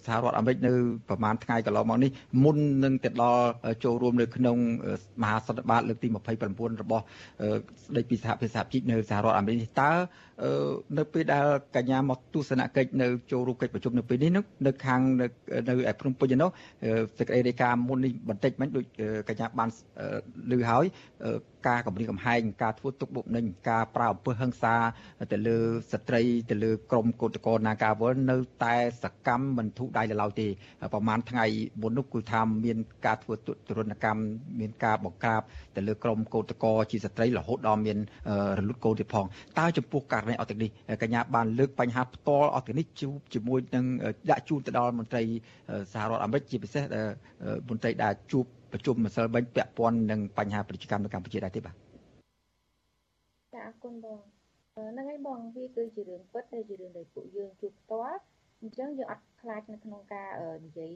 [0.05, 0.73] សហរដ្ឋអាមេរិកនៅ
[1.09, 2.11] ប្រហែលថ្ងៃកន្លងមកនេះ
[2.43, 3.45] មុននឹងទៅដល់
[3.83, 4.57] ចូលរួមនៅក្នុង
[5.21, 7.03] មហាសន្និបាតលើកទី29របស់
[7.85, 9.91] ស្ដេចពីសហភាពសហជីពនៅសហរដ្ឋអាមេរិកតើ
[10.97, 11.45] នៅពេលដែល
[11.75, 14.31] កញ្ញាមកទស្សនកិច្ចនៅចូលរួមកិច្ចប្រជុំនៅពេលនេះ
[14.65, 15.01] នៅខាង
[15.69, 16.49] នៅឯភ្នំពេញនោះ
[17.17, 18.85] សេចក្តីរាយការណ៍មុននេះបន្តិចមិញដូច
[19.29, 19.69] កញ្ញាបាន
[20.51, 20.85] លើហើយ
[21.67, 24.75] ការកម្រិតកំហែងការធ្វើទុកបុកម្នេញការប្រើអំពើហិង្សា
[25.33, 25.57] ទៅលើ
[25.91, 30.47] ស្ត្រីទៅលើក្រមកោតក្រនាការវល់នៅតែសកម្មមិនធូរដៃឡើយទេ
[30.93, 31.45] ប្រហែលថ្ងៃ
[31.81, 33.33] មុននោះគឺថាមាន ការធ្វើ
[33.67, 34.21] ទរណកម្ម
[34.59, 35.41] មានការបង្ក្រាប
[35.75, 37.97] ទៅលើក្រមកោតក្រជាស្ត្រីរហូតដល់មាន
[38.57, 39.25] រលត់កោតទៀតផង
[39.59, 40.69] តើចំពោះករណីអត់ទាំងនេះ
[41.01, 42.85] កញ្ញាបានលើកបញ្ហាផ្ទាល់អត់ទាំងនេះ
[43.33, 43.85] ជាមួយនឹង
[44.31, 45.23] ដាក់ជូនទៅដល់មន្ត្រី
[45.93, 46.83] សហរដ្ឋអាមេរិកជាពិសេស
[47.69, 51.75] មន្ត្រីដែលជួបប្រជុំម្សិលមិញពាក់ព័ន្ធនឹងបញ្ហាប្រជាកម្មនៅកម្ពុជាដែរទេបាទ
[53.53, 54.19] ចាអរគុណបង
[54.75, 58.19] ហ្នឹងហើយបងវាគឺជារឿងពិតតែជារឿងដែលពួកយើងជួបផ្ទាល់
[58.65, 60.29] អញ្ចឹងយើងអត់ខ្លាចនៅក្នុងការ
[60.65, 60.93] និយាយ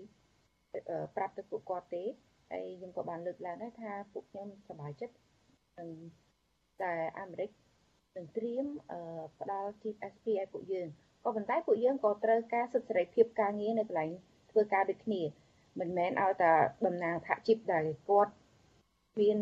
[1.15, 2.03] ប្រាប់ទៅពួកគាត់ទេ
[2.51, 5.15] ហើយខ្ញុំក៏បានលើកឡើងដែរថាពួកខ្ញុំសប្បាយចិត្ត
[5.80, 5.89] នឹង
[6.82, 7.49] តែអាមេរិក
[8.15, 8.65] នឹងត្រៀម
[9.39, 10.88] ផ្ដល់ Chief SP ឲ្យពួកយើង
[11.24, 14.09] ក៏ប៉ុន្តែពួកយើងក៏ត្រូវការសិទ្ធិសេរីភាពការងារនៅកន្លែង
[14.51, 15.22] ធ្វើការដូចគ្នា
[15.80, 16.53] មិនមែនឲ្យតែ
[16.86, 18.32] តំណាងថាជីពដែលគាត់
[19.20, 19.38] មាន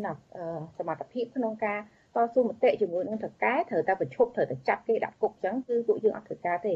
[0.78, 1.80] សមត្ថភាពក្នុងការ
[2.14, 6.74] តស៊ូមតិជាមួយនឹងតកែត្រូវតែប្រឈប់ត្រូវតែចាប់គេដាក់គុកអញ្ចឹងគឺពួកយើងអត់ធ្វើការទេ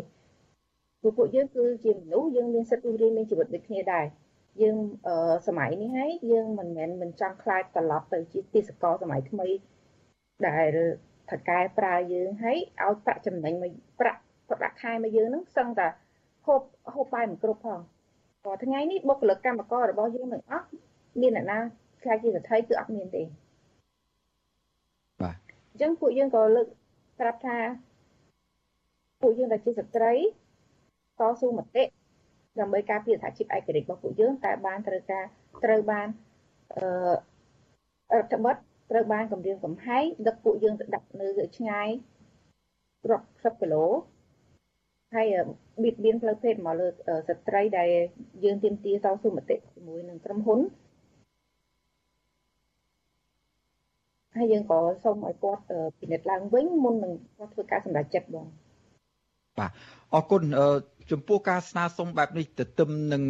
[1.03, 4.05] ព្រោះពួកយើងគឺជាមនុស្សយើងមានសិទ្ធិរស់រានមានជីវិតដូចគ្នាដែរ
[4.63, 4.77] យើង
[5.47, 9.49] សម័យនេះហើយយើងមិនមែនមិនចង់ខ្លាចត្រឡប់ទៅជាទេសកលសម័យថ្មី
[10.47, 10.77] ដែល
[11.31, 15.89] ថកែប្រើយើងហើយឲ្យប្រាក់ចំណេញមកប្រាក់ប្រាក់ខែមកយើងនឹងសឹងតែ
[16.47, 16.61] ហូប
[16.95, 17.81] ហូបបាយមិនគ្រប់ផង
[18.47, 20.67] ក៏ថ្ងៃនេះបុគ្គលិកកម្មកររបស់យើងទាំងអស់
[21.21, 21.59] មានអ្នកណា
[22.03, 23.23] ខ្លាចជាសទ្ធិគឺអត់មានទេ
[25.23, 25.37] បាទ
[25.71, 26.67] អញ្ចឹងពួកយើងក៏លើក
[27.21, 27.59] ប្រាប់ថា
[29.23, 30.13] ពួកយើងដែលជាស្ត្រី
[31.21, 31.85] តស៊ូមតិ
[32.61, 35.25] ដើម្បីការពារសហជីពឯករាជ្យរបស់ពួកយើងតែបានត្រូវការ
[35.65, 36.09] ត្រូវបាន
[36.77, 38.59] អឺរដ្ឋបတ်
[38.91, 41.89] ត្រូវបានគម្រាមកំហែងដឹកពួកយើងទៅដាក់នៅឆ្ងាយ
[43.11, 43.85] រាប់សិបគីឡូ
[45.15, 45.27] ហើយ
[45.83, 47.89] បៀតបៀនផ្លូវភេទមកលើស្ត្រីដែល
[48.45, 50.61] យើងទាមទារតស៊ូមតិជាមួយនឹងក្រុមហ៊ុន
[54.37, 55.63] ហើយយើងក៏សូមឲ្យគាត់
[56.01, 58.47] ពិនិត្យឡើងវិញមុននឹងគាត់ធ្វើការសម្រេចចិត្តបង
[59.59, 59.71] បាទ
[60.15, 60.43] អរគុណ
[61.11, 63.23] ចំពោះការស្នើសុំបែបនេះទៅទឹមនឹង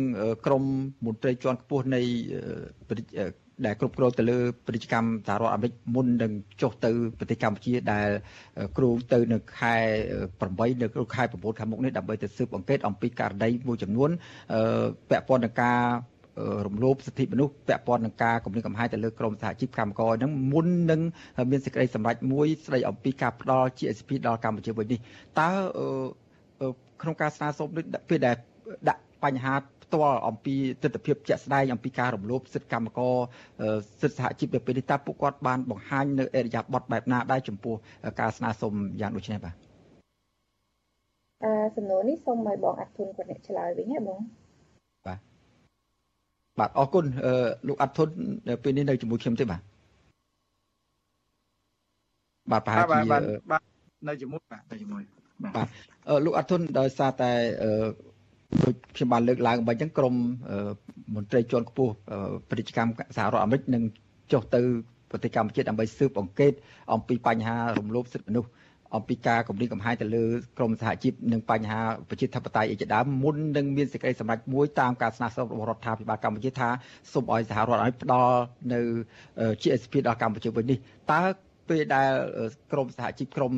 [0.47, 0.63] ក្រម
[1.07, 2.01] មន្ត្រីជាន់ខ្ពស់នៃ
[3.67, 8.09] ដែលគ្រប់គ្រងទៅលើពាណិជ្ជកម្មសហរដ្ឋអាមេរិកមុននឹងចុះទៅប្រទេសកម្ពុជាដែល
[8.77, 9.77] គ្រោងទៅនៅខែ
[10.23, 14.11] 8នៅក្នុងខែ9ខាងមុខនេះដើម្បីទៅស៊ើបអង្កេតអំពីករណីមួយចំនួន
[15.11, 15.81] ពាក់ព័ន្ធនឹងការ
[16.67, 21.01] រំលោភសិទ្ធិមនុស្សពាក់ព័ន្ធនឹងការគម្រាមកំហែងទៅលើក្រមសហជីពកម្មករហ្នឹងមុននឹង
[21.51, 24.99] មានសេចក្តីសម្រេចមួយស្តីអំពីការផ្ដល់ GSP ដល់កម្ពុជាវិញនេះ
[25.41, 25.51] តើ
[27.03, 28.37] ក្នុងការស្នើសុំនេះពេលដែល
[28.89, 33.15] ដាក់បញ្ហាផ្ទាល់អំពីទស្សនវិជ្ជាជាក់ស្ដែងអំពីការរំលោភសិទ្ធិកម្មករ
[34.01, 37.75] សិទ្ធិសហជីពនៅពេលនេះតើពួកគាត់បានបង្ហាញនៅអរិយាប័ត្របែបណាដែរចំពោះ
[38.21, 39.55] ការស្នើសុំយ៉ាងដូចនេះបាទ
[41.45, 44.21] អឺសំណួរនេះសូមឲ្យបងអធុនគាត់អ្នកឆ្លើយវិញហ៎បង
[45.07, 45.19] បាទ
[46.59, 47.05] បាទអរគុណ
[47.69, 48.09] លោកអធុន
[48.63, 49.63] ពេលនេះនៅជាមួយខ្ញុំទេបាទ
[52.51, 53.01] បាទប្រហែលជា
[53.51, 53.63] បាទ
[54.09, 55.67] នៅជាមួយបាទនៅជាមួយ បាទ
[56.25, 57.33] លោកអធុនដោយសារតែ
[58.65, 60.15] ដូចខ្ញុំបានលើកឡើងបាញ់អញ្ចឹងក្រម
[61.15, 61.93] មន្ត្រីជាន់ខ្ពស់
[62.49, 63.83] ពាណិជ្ជកម្មសហរដ្ឋអាមេរិកនឹង
[64.33, 64.61] ចុះទៅ
[65.11, 66.53] ប្រទេសកម្ពុជាដើម្បីស៊ើបអង្កេត
[66.95, 68.51] អំពីបញ្ហារំលោភសិទ្ធិមនុស្ស
[68.97, 70.25] អំពីការគម្រាមកំហែងទៅលើ
[70.59, 76.69] ក្រមសហជីពនិងបញ្ហាប្រជាធិបតេយ្យឯជាដើមមុននឹងមានសេចក្តីសម្រេចមួយតាមការស្នើសុំរបស់រដ្ឋាភិបាលកម្ពុជាថា
[77.13, 78.39] សូមឲ្យសហរដ្ឋឲ្យផ្ដល់
[78.73, 78.81] នៅ
[79.61, 80.79] GSP ដល់កម្ពុជាវិញនេះ
[81.13, 81.21] តើ
[81.69, 82.11] ពេលដែល
[82.73, 83.53] ក្រមសហជីពក្រម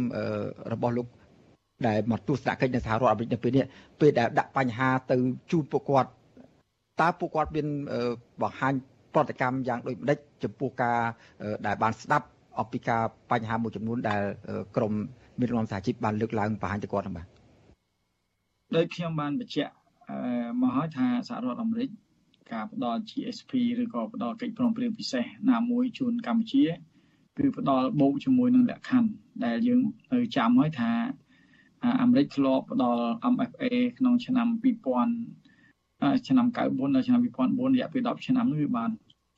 [0.73, 1.07] របស់លោក
[1.87, 3.65] ដែលមកទស្សនកិច្ចនៅសហរដ្ឋអាមេរិកនៅពេលនេះ
[4.01, 5.17] ពេលដែលដាក់បញ្ហាទៅ
[5.51, 6.11] ជូនពួកគាត់
[7.01, 7.67] តើពួកគាត់មាន
[8.43, 8.73] បង្ហាញ
[9.15, 10.99] ប្រតិកម្មយ៉ាងដូចម្ដេចចំពោះការ
[11.67, 12.27] ដែលបានស្ដាប់
[12.61, 14.23] អំពីការបញ្ហាមួយចំនួនដែល
[14.77, 14.93] ក្រម
[15.41, 17.27] មានរំសាជីពបានលើកឡើងបង្ហាញទៅគាត់ហ្នឹងបាទ
[18.77, 19.73] ដោយខ្ញុំបានបញ្ជាក់
[20.61, 21.89] មកហើយថាសហរដ្ឋអាមេរិក
[22.53, 23.53] ការផ្ដល់ GSP
[23.83, 26.65] ឬក៏ផ្ដល់កិច្ចព្រមព្រៀងពិសេសណាមួយជូនកម្ពុជា
[27.39, 29.11] គឺផ្ដល់បូកជាមួយនឹងលក្ខខណ្ឌ
[29.45, 29.81] ដែលយើង
[30.13, 30.91] នៅចាំហើយថា
[32.01, 33.05] អាមេរិកធ្លាប់ផ្ដល់
[33.35, 33.65] MFA
[33.99, 38.91] ក្នុងឆ្នាំ2000ឆ្នាំ94ដល់ឆ្នាំ2004រយៈពេល10ឆ្នាំនេះវាបាន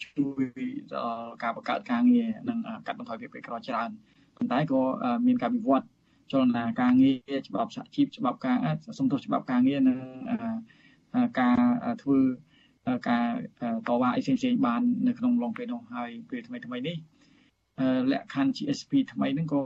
[0.04, 0.44] ជួយ
[0.94, 3.90] ដល់ការបង្កើតការងារនិងកាត់បន្ថយភាពក្រីក្រច្រើន
[4.36, 4.80] ប៉ុន្តែក៏
[5.26, 5.86] មានការវិវត្ត
[6.32, 8.56] ចលនាការងារច្បាប់សហជីពច្បាប់ការ
[8.98, 9.98] សំទោសច្បាប់ការងារនិង
[11.40, 11.58] ការ
[12.02, 12.18] ធ្វើ
[13.08, 13.26] ការ
[13.88, 16.96] តវ៉ាអីផ្សេងៗបាននៅក្នុងឡុងពេលនោះហើយពេលថ្មីថ្មីនេះ
[18.12, 19.60] លក្ខខណ្ឌ GSP ថ្មីហ្នឹងក៏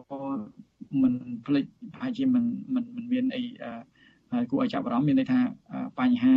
[1.03, 1.15] មិន
[1.47, 1.65] ផ្លេច
[1.95, 3.43] ប្រហែលជាមិនមិនមិនមានអី
[4.51, 5.41] គួរឲ្យចាប់អារម្មណ៍មានន័យថា
[6.01, 6.37] បញ្ហា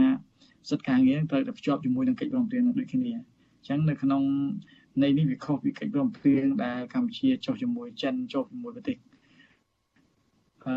[0.70, 4.24] សិទ្ធិការងារត្រូវតែភ្ជាប់ជាមួយនឹងកិច្ចព្រមព្រៀងដូចគ្នាអញ្ចឹងនៅក្នុង
[5.04, 8.98] នៃនេះវាខុសពីកិច្ចព្រមព្រៀងដែលកម្ពុជាចុះជាមួយចិនចុះជាមួយប្រទេស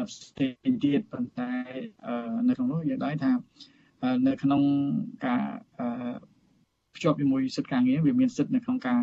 [0.08, 1.50] ផ្សេងទៀតប៉ុន្តែ
[2.48, 3.32] នៅក្នុងនោះយើងដែរថា
[4.26, 4.62] នៅក្នុង
[5.26, 5.42] ការ
[6.96, 9.00] ភ្ជាប់ជាមួយសិទ្ធិការងារវាមានសិទ្ធិនៅក្នុងការ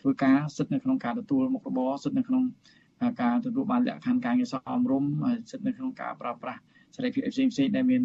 [0.00, 2.42] ធ្វើការសិទ្ធិនៅក្នុងការទទួលមុខរបរសិទ្ធិនៅក្នុង
[3.20, 5.10] ការទទួលបានលក្ខខណ្ឌការងារសមរម្យ
[5.50, 6.60] សិទ្ធិនៅក្នុងការប្រើប្រាស់
[6.94, 8.02] សេរីភាពផ្សេងផ្សេងដែលមាន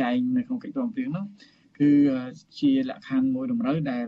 [0.00, 1.24] ចែងនៅក្នុងកិច្ចព្រមព្រៀងនោះ
[1.78, 1.90] គឺ
[2.60, 4.06] ជាលក្ខខណ្ឌមួយតម្រូវដែល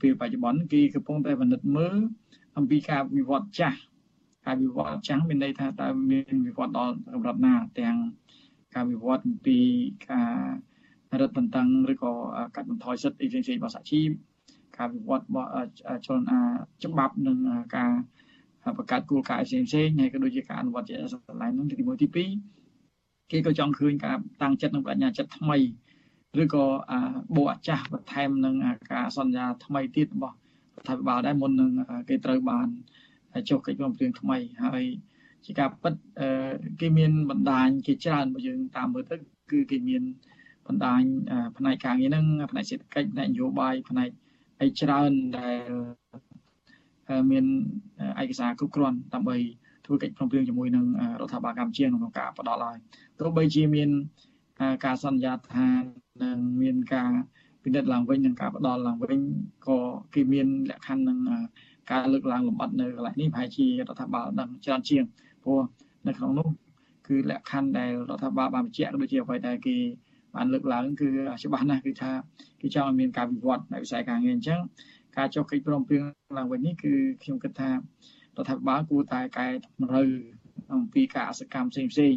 [0.00, 1.96] ពេលបច្ចុប្បន្នគេកំពុងតែពិនិត្យមើល
[2.58, 3.78] អំពីការវិវត្តចាស់
[4.46, 7.96] ការវិវត្តចាស់មានន័យថាតើមានវិវត្តដល់កម្រិតណាទាំង
[8.74, 9.58] ការវិវត្តអំពី
[10.10, 10.34] ការ
[11.20, 12.12] រឹតបន្តឹងឬក៏
[12.56, 14.08] កាត់បន្ថយសិទ្ធិអីផ្សេងៗរបស់សហជីព
[14.76, 15.50] ការវិវត្តរបស់
[16.06, 16.38] ចលនា
[16.84, 17.36] ច្បាប់និង
[17.76, 17.92] ការ
[18.76, 22.06] បង្កើតគោលការណ៍ផ្សេងផ្សេងហើយក៏ដូចជាការអនុវត្តជាក់ស្ដែងនោះទី1ទី
[22.68, 25.58] 2គេក៏ចង់ឃើញការតាំងចិត្តនិងបញ្ញាចិត្តថ្មី
[26.42, 26.64] ឬក៏
[27.36, 28.54] បូអាចាស់បន្ថែមនឹង
[28.92, 30.36] ការសន្យាថ្មីទៀតរបស់
[30.76, 31.70] រដ្ឋាភិបាលដែរមុននឹង
[32.08, 32.68] គេត្រូវបាន
[33.48, 34.82] ចុះកិច្ចព្រមព្រៀងថ្មីហើយ
[35.44, 35.94] ជាការពិត
[36.80, 39.16] គេមានបណ្ដាញគេច្រើនបើយើងតាមមើលទៅ
[39.50, 40.02] គឺគេមាន
[40.66, 41.02] បណ្ដាញ
[41.56, 44.10] ផ្នែកការងារហ្នឹងផ្នែកសេដ្ឋកិច្ចផ្នែកនយោបាយផ្នែក
[44.60, 45.70] អីច្រើនដែល
[47.30, 47.44] មាន
[48.22, 49.36] ឯកសារគ្រប់គ្រាន់ដើម្បី
[49.84, 50.84] ធ្វើកិច្ចព្រមព្រៀងជាមួយនឹង
[51.20, 52.76] រដ្ឋាភិបាលកម្ពុជាក្នុងការផ្ដល់ឲ្យ
[53.18, 53.90] ទោះបីជាមាន
[54.84, 55.68] ការសន្យាថា
[56.22, 57.10] នឹងមានការ
[57.62, 59.20] ពិនិត្យឡើងវិញនិងការផ្ដល់ឡើងវិញ
[59.66, 59.78] ក៏
[60.14, 61.18] គេមានលក្ខខណ្ឌនឹង
[61.90, 65.04] ការលើកឡើងលម្អិតនៅកន្លែងនេះប្រហែលជារដ្ឋាភិបាលដឹងច្រើនជាង
[65.44, 65.60] ព្រោះ
[66.06, 66.48] នៅក្នុងនោះ
[67.08, 69.76] គឺលក្ខខណ្ឌដែលរដ្ឋាភិបាលបានបញ្ជាក់ដូចជាអ្វីដែលគេ
[70.36, 71.08] បានលើកឡើងគឺ
[71.42, 72.10] ច្បាស់ណាស់គឺថា
[72.60, 74.60] គេចង់ឲ្យមានការវិវត្តនៅវិស័យការងារអញ្ចឹង
[75.18, 76.02] ការចុះកិច្ចព្រមព្រៀង
[76.38, 76.92] ឡើងវិញនេះគឺ
[77.22, 77.74] ខ្ញុំគិតថារ
[78.42, 80.08] ដ្ឋាភិបាលគួរតែកែតម្រូវ
[80.74, 82.14] អំពីការអសកម្មផ្សេងផ្សេង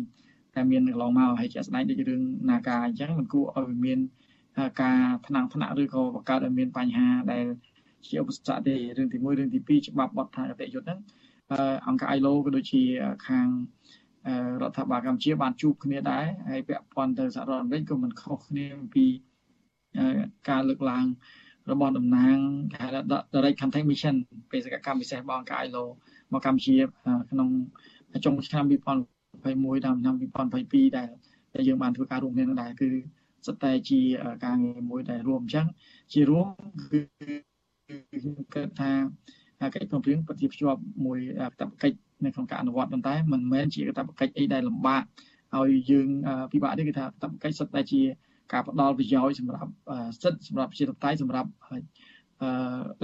[0.56, 2.22] តែមានកន្លងមកហើយជាក់ស្ដែងដូចរឿង
[2.52, 4.00] នាការអញ្ចឹងมันគួរឲ្យមាន
[4.82, 7.46] ការថ្នាំងថ្នាក់ឬក៏បង្កើតឲ្យមានបញ្ហាដែល
[8.08, 11.00] ជាឧបសគ្គទេរឿងទី1រឿងទី2ច្បាប់បទដ្ឋានអតិយុត្តហ្នឹង
[11.88, 12.84] អង្គការ ILO ក៏ដូចជា
[13.28, 13.48] ខាង
[14.62, 19.06] រដ្ឋាភិបាលកម្ពុជាបានជួបគ្នាដែរហើយពាក់ព័ន្ធទៅសហរដ្ឋអាមេរិកក៏មិនខុសគ្នាអំពី
[20.50, 21.06] ការលើកឡើង
[21.72, 22.38] របស់តំណាង
[22.72, 23.02] គេហៅថា
[23.34, 24.16] Direct Contact Mission
[24.52, 25.86] បេសកកម្មពិសេសរបស់អង្គការ ILO
[26.34, 26.76] មកកម្ពុជា
[27.32, 27.50] ក្នុង
[28.26, 31.10] ចុងឆ្នាំ2021ដល់ឆ្នាំ2022ដែល
[31.56, 32.90] ដែលយើងបានធ្វើការរួមគ្នានឹងដែរគឺ
[33.46, 34.00] សុទ្ធតែជា
[34.46, 35.68] ការងារមួយដែលរួមអញ្ចឹង
[36.14, 36.48] ជារួម
[36.92, 37.00] គឺ
[38.12, 38.92] ខ្ញុំគិតថា
[39.74, 41.20] កិច្ចព្រមព្រៀងពិតជាភ្ជាប់មួយ
[41.60, 45.04] កាតព្វកិច្ចនៅក្នុងការអនុវត្តប៉ុន្តែមិនមែនជាកាតព្វកិច្ចអីដែលលំបាក
[45.58, 46.08] ឲ្យយើង
[46.52, 48.02] ពិបាកទេគឺថាកាតព្វកិច្ចសុទ្ធតែជា
[48.54, 49.72] ការផ្ដល់ប្រយោជន៍សម្រាប់
[50.22, 51.50] សិទ្ធិសម្រាប់ប្រជាធិបតេយ្យសម្រាប់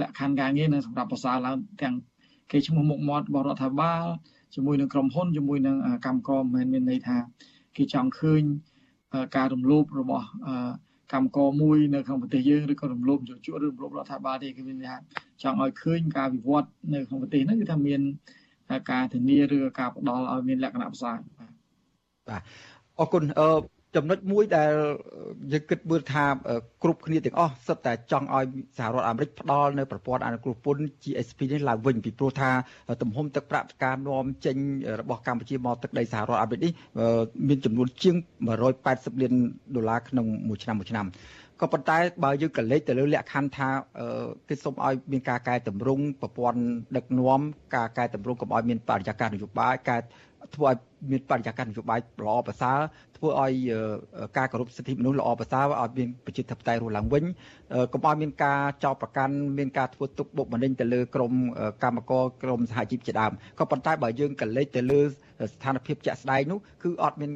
[0.00, 1.94] លក្ខខណ្ឌការងារនិងសម្រាប់ប្រសើរឡើងទាំង
[2.50, 4.04] គេឈ្មោះមុខមាត់របស់រដ្ឋាភិបាល
[4.54, 5.76] ជាមួយនឹងក្រុមហ៊ុនជាមួយនឹង
[6.06, 7.16] កម្មករមិនមែនមានន័យថា
[7.76, 8.42] គេចង់ឃើញ
[9.36, 10.26] ការរំលោភរបស់
[11.12, 14.96] កម្មករមួយនៅក្នុងប្រទេសយើងឬក៏រំលោភជជក់ឬរំលោភរដ្ឋាភិបាលទេគឺមានថា
[15.42, 18.00] ចង់ឲ្យឃើញការវិវត្តនៅក្នុងប្រទេសហ្នឹងគឺថាមាន
[18.90, 21.52] ការធានាឬការផ្ដល់ឲ្យមានលក្ខណៈផ្សាយបាទ
[22.28, 22.42] បាទ
[22.98, 24.72] អរគុណអឺ ចំណុចមួយដែល
[25.52, 26.24] យើងគិតមើលថា
[26.82, 28.46] គ្រប់គ្នាទាំងអស់សិតតែចង់ឲ្យ
[28.78, 32.50] សហរដ្ឋអាមេរិកផ្ដល់នៅប្រព័ន្ធអនុគ្រោះពន្ធ GSP នេះឡើងវិញពីព្រោះថា
[33.02, 34.56] ទំហំទឹកប្រាក់ការនាំចេញ
[35.00, 36.72] របស់កម្ពុជាមកទឹកដីសហរដ្ឋអាមេរិកនេះ
[37.48, 38.16] មានចំនួនជាង
[38.68, 39.34] 180លាន
[39.74, 41.06] ដុល្លារក្នុងមួយឆ្នាំមួយឆ្នាំ
[41.60, 43.68] ក៏ប៉ុន្តែបើយើងកលេចទៅលើលក្ខខណ្ឌថា
[44.48, 46.60] គេសូមឲ្យមានការកែតម្រង់ប្រព័ន្ធ
[46.96, 47.40] ដឹកនាំ
[47.76, 49.96] ការកែតម្រង់កុំឲ្យមានបរិយាកាសនយោបាយកែ
[50.56, 50.78] ធ្វើឲ្យ
[51.10, 52.78] មានបរិយាកាសនយោបាយល្អប្រសើរ
[53.16, 53.52] ធ្វើឲ្យ
[54.38, 57.24] ការគោរពសិទ្ធិមនុស្សល្អប្រសើរឲ្យមានប្រជាធិបតេយ្យរស់ឡើងវិញ
[57.92, 61.32] កុំឲ្យមានការចោទប្រកាន់មានការធ្វើទុកបុកម្នេញទៅលើក្រម
[61.84, 65.00] កម្មករក្រមសហជីពជាដើមក៏ប៉ុន្តែបើយើងកលេចទៅលើ
[65.52, 67.30] ស្ថានភាពជាក់ស្ដែងនោះគឺអត់មាន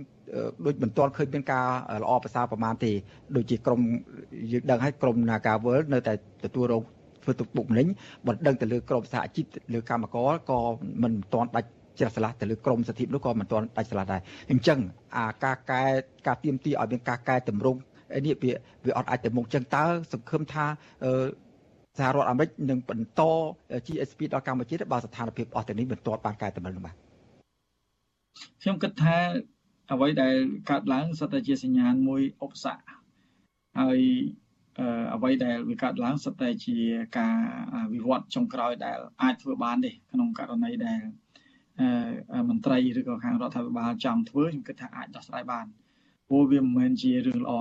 [0.65, 1.67] ដូចមិនទាន់ឃើញមានការ
[2.03, 2.93] ល្អប្រសើរប្រមាណទេ
[3.37, 3.81] ដូចជាក្រម
[4.53, 6.13] យើងដឹងហើយក្រម Nagawal នៅតែ
[6.45, 6.83] ទទួលរង
[7.23, 7.87] ធ្វើទុកបុកម្នេញ
[8.27, 10.59] បណ្ដឹងទៅលើក្រមសហជីពលើកម្មករក៏
[11.03, 14.21] មិនទាន់ដាច់ជ្រះស្រឡះទៅលើក្រមសិទ្ធិនោះក៏មិនទាន់ដាច់ស្រឡះដែរ
[14.51, 14.79] អញ្ចឹង
[15.17, 15.83] អាការកែ
[16.27, 17.81] ការទៀមទីឲ្យមានការកែតម្រង់
[18.27, 18.53] នេះវា
[18.85, 20.65] វាអត់អាចទៅមុខអញ្ចឹងតើសង្ឃឹមថា
[21.99, 23.21] សហរដ្ឋអាមេរិកនឹងបន្ត
[23.87, 26.95] GSP ដល់កម្ពុជាបើស្ថានភាពអស់ទៅនេះមិនទាន់បានកែតម្រង់នោះបាទ
[28.63, 29.17] ខ្ញុំគិតថា
[29.93, 30.37] អ្វីដែល
[30.71, 32.83] កើតឡើងសុទ្ធតែជាសញ្ញាណមួយឧបសគ្គ
[33.81, 34.01] ហើយ
[35.15, 36.77] អ្វីដែលវាកើតឡើងសុទ្ធតែជា
[37.19, 37.37] ការ
[37.93, 41.01] វិវត្តចុងក្រោយដែលអាចធ្វើបានទេក្នុងករណីដែល
[42.49, 45.67] មន្ត្រីឬក៏ខាងរដ្ឋាភិបាលចង់ធ្វើខ្ញុំគិតថាអាចដោះស្រាយបាន
[46.29, 47.53] ព្រោះវាមិនមែនជារឿងល្អ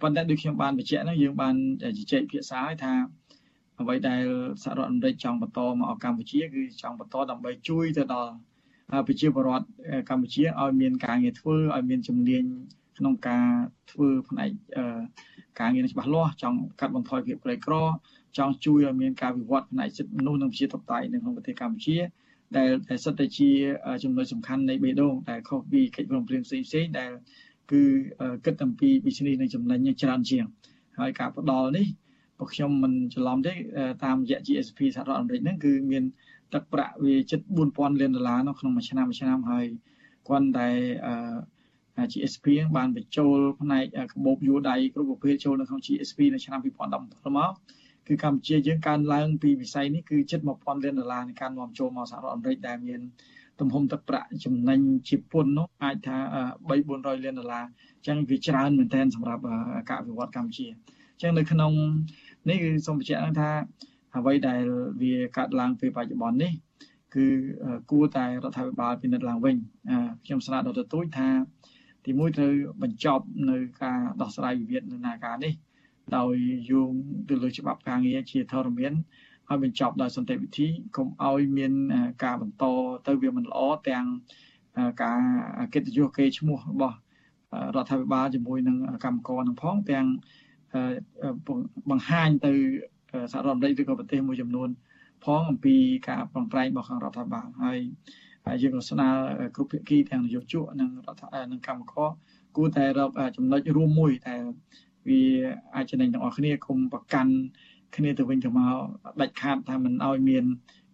[0.00, 1.54] ប៉ុន្តែដូចខ្ញុំបានបញ្ជាក់ហ្នឹងយើងបាន
[1.98, 2.92] ជជែកភាសាឲ្យថា
[3.80, 4.24] អ្វីដែល
[4.62, 8.32] សហរដ្ឋអាមេរិកចង់បន្តមកអកម្ពុជាគឺចង់បន្តដើម្បីជួយទៅដល់
[9.06, 9.66] ប្រជាពលរដ្ឋ
[10.08, 12.44] កម្ពុជាឲ្យមានការងារធ្វើឲ្យមានជំនាញ
[12.98, 13.46] ក្នុងការ
[13.92, 14.50] ធ្វើផ្នែក
[15.60, 17.74] ការងារច្បាស់លាស់ចង់កាត់បន្ថយភាពក្រីក្រ
[18.38, 21.96] ចង់ជួយឲ្យមានការវិវត្តផ្នែកសិទ្ធិមនុស្សនិងប្រជាធិបតេយ្យនៅក្នុងប្រទេសកម្ពុជា
[22.56, 23.50] ដែលដែលសិតតែជា
[24.04, 27.10] ចំណុចសំខាន់នៃបេដូងដែលខុសពីកិច្ចព្រមព្រៀងផ្សេងផ្សេងដែល
[27.72, 27.82] គឺ
[28.44, 30.44] គិតអំពី business និងចំណេញច្រើនជាង
[30.98, 31.86] ហើយការផ្ដល់នេះ
[32.38, 33.54] ពួកខ្ញុំមិនច្រឡំទេ
[34.04, 36.04] តាមរយៈ GSP សហរដ្ឋអាមេរិកហ្នឹងគឺមាន
[36.52, 37.40] ទឹកប្រាក់វាជិត
[37.70, 39.66] 4000លានដុល្លារនៅក្នុងមួយឆ្នាំមួយឆ្នាំហើយ
[40.28, 40.68] គាត់តែ
[41.06, 47.52] អឺ GSP បានបញ្ចូលផ្នែកកាបូបយួរដៃគ្រប់ប្រភេទចូលនៅក្នុង GSP នៅឆ្នាំ2017មក
[48.06, 53.00] គឺកម្ពុជាយើងកើនឡើងពីវិស័យនេះគឺជិត1000លានដុល្លារនៃការនាំចូលមកសហរដ្ឋអាមេរិកដែលមាន
[53.60, 56.16] ទំហំទឹកប្រាក់ចំណេញជាពន្ធនោះអាចថា
[56.68, 59.42] 3 400លានដុល្លារអញ្ចឹងវាច្រើនមែនទែនសម្រាប់
[59.90, 61.72] ការវិវត្តកម្ពុជាអញ្ចឹងនៅក្នុង
[62.48, 63.50] នេះគឺសូមបញ្ជាក់ថា
[64.16, 64.62] អ្វីដែល
[65.02, 66.52] វាកាត់ឡើងពេលបច្ចុប្បន្ននេះ
[67.14, 67.26] គឺ
[67.90, 69.56] គួរតែរដ្ឋាភិបាលពិនិត្យឡើងវិញ
[70.24, 71.28] ខ្ញុំស្នើដល់ទទូចថា
[72.06, 75.52] ទីមួយត្រូវបញ្ចប់នៅការដោះស្រាយវិវាទនៅនាការនេះ
[76.16, 76.34] ដោយ
[76.70, 76.92] យោង
[77.28, 78.92] ទៅលើច្បាប់ការងារជាធរមាន
[79.50, 81.72] ឲ្យបញ្ចប់ដោយសន្តិវិធីកុំឲ្យមាន
[82.24, 82.64] ការបន្ត
[83.06, 84.06] ទៅវាមិនល្អទាំង
[85.02, 85.20] ការ
[85.74, 86.96] កិត្តិយសគេឈ្មោះរបស់
[87.76, 90.06] រដ្ឋាភិបាលជាមួយនឹងកម្មករនឹងផងទាំង
[91.90, 92.52] បង្ហាញទៅ
[93.32, 94.68] សហរដ្ឋអាមេរិកឬក៏ប្រទេសមួយចំនួន
[95.24, 95.76] ផងអំពី
[96.08, 97.78] ការប្រឹងប្រែងរបស់ខាងរដ្ឋាភិបាលហើយ
[98.62, 99.08] យើងក៏ស្នើ
[99.54, 102.08] គ្រប់ភាគីទាំងនយោជកនិងរដ្ឋនិងកម្មករ
[102.56, 104.34] គួរតែរកចំណុចរួមមួយតែ
[105.08, 105.22] វា
[105.74, 107.32] អាចចំណេញទាំងអស់គ្នាគុំប្រកាន់
[107.96, 108.76] គ្នាទៅវិញទៅមក
[109.20, 110.44] ដាច់ខាតថាមិនឲ្យមាន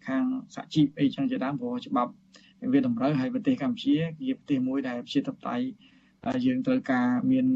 [0.06, 2.12] ខាងសហជីពអីចឹងជាដើមព្រោះច្បាប់
[2.72, 7.46] វាតម្រូវឲ្យប្រទេសកម្ពុជាជាប្រទេសមួយដែលប្រជាធិបតេយ្យយើងត្រូវការមាន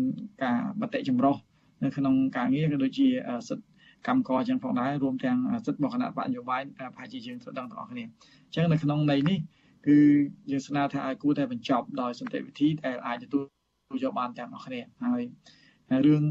[0.44, 1.36] ការបតិចម្រុះ
[1.82, 3.08] នៅក្នុងការងារក៏ដូចជា
[3.48, 3.66] សិទ្ធិ
[4.08, 8.08] កម្មករចឹងផងដែររួមទាំងសិទ្ធិរបស់គណៈបកនយោបាយប្រហែលជាយើងត្រូវដឹងទាំងអស់គ្នាអ
[8.50, 9.38] ញ្ចឹងនៅក្នុងន័យនេះ
[9.86, 9.96] គឺ
[10.50, 13.44] យើងស្នើថាឲ្យគួរតែបញ្ចប់ដោយសន្តិវិធីដែលអាចទទួល
[14.04, 15.22] យកបានទាំងអស់គ្នាហើយ
[16.06, 16.22] រឿង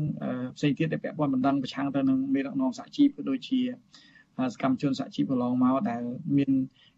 [0.58, 3.60] ផ្សេងទៀតដែលពាក់ព័ន្ធបណ្ដឹងប្រឆាំងទៅនឹងមេដឹកនាំសហជីពក៏ដូចជា
[4.54, 6.02] សកម្មជនសហជីពកន្លងមកដែល
[6.38, 6.52] មាន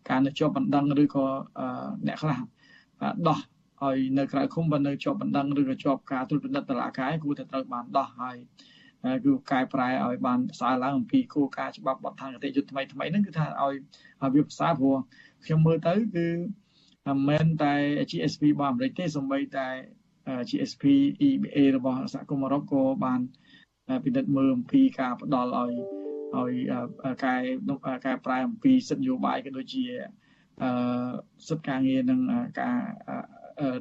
[0.09, 1.25] ការនៅជាប់បណ្ដឹងឬក៏
[2.07, 2.39] អ្នកខ្លះ
[3.27, 3.39] ដោះ
[3.83, 8.37] ឲ្យនៅក្រៅឃុំបើនៅជាប់បណ្ដឹងឬក៏ជាប់ការត្រួតពិនិត្យតឡាការគួរតែត្រូវបានដោះហើយ
[9.25, 13.75] គឺកែប្រែឲ្យបានផ្សារឡើងអំពីគោលការណ៍ច្បាប់បទដ្ឋានគតិយុត្តថ្មីថ្មីហ្នឹងគឺថាឲ្យ
[14.21, 14.97] ឲ្យវាផ្សារព្រោះ
[15.45, 16.27] ខ្ញុំមើលទៅគឺ
[17.07, 17.73] មិនមែនតែ
[18.09, 19.67] GSP របស់អាមេរិកទេសូម្បីតែ
[20.49, 20.83] GSP
[21.27, 23.21] EBA របស់សហគមន៍អឺរ៉ុបក៏បាន
[24.03, 25.71] ពិនិត្យមើលអំពីការផ្ដល់ឲ្យ
[26.35, 26.53] ឲ្យ
[27.23, 27.35] កែ
[28.05, 29.83] កែប្រែអំពីសិទ្ធិនយោបាយក៏ដូចជា
[30.61, 30.69] អឺ
[31.47, 32.19] សិទ្ធិការងារនិង
[32.59, 32.77] ការ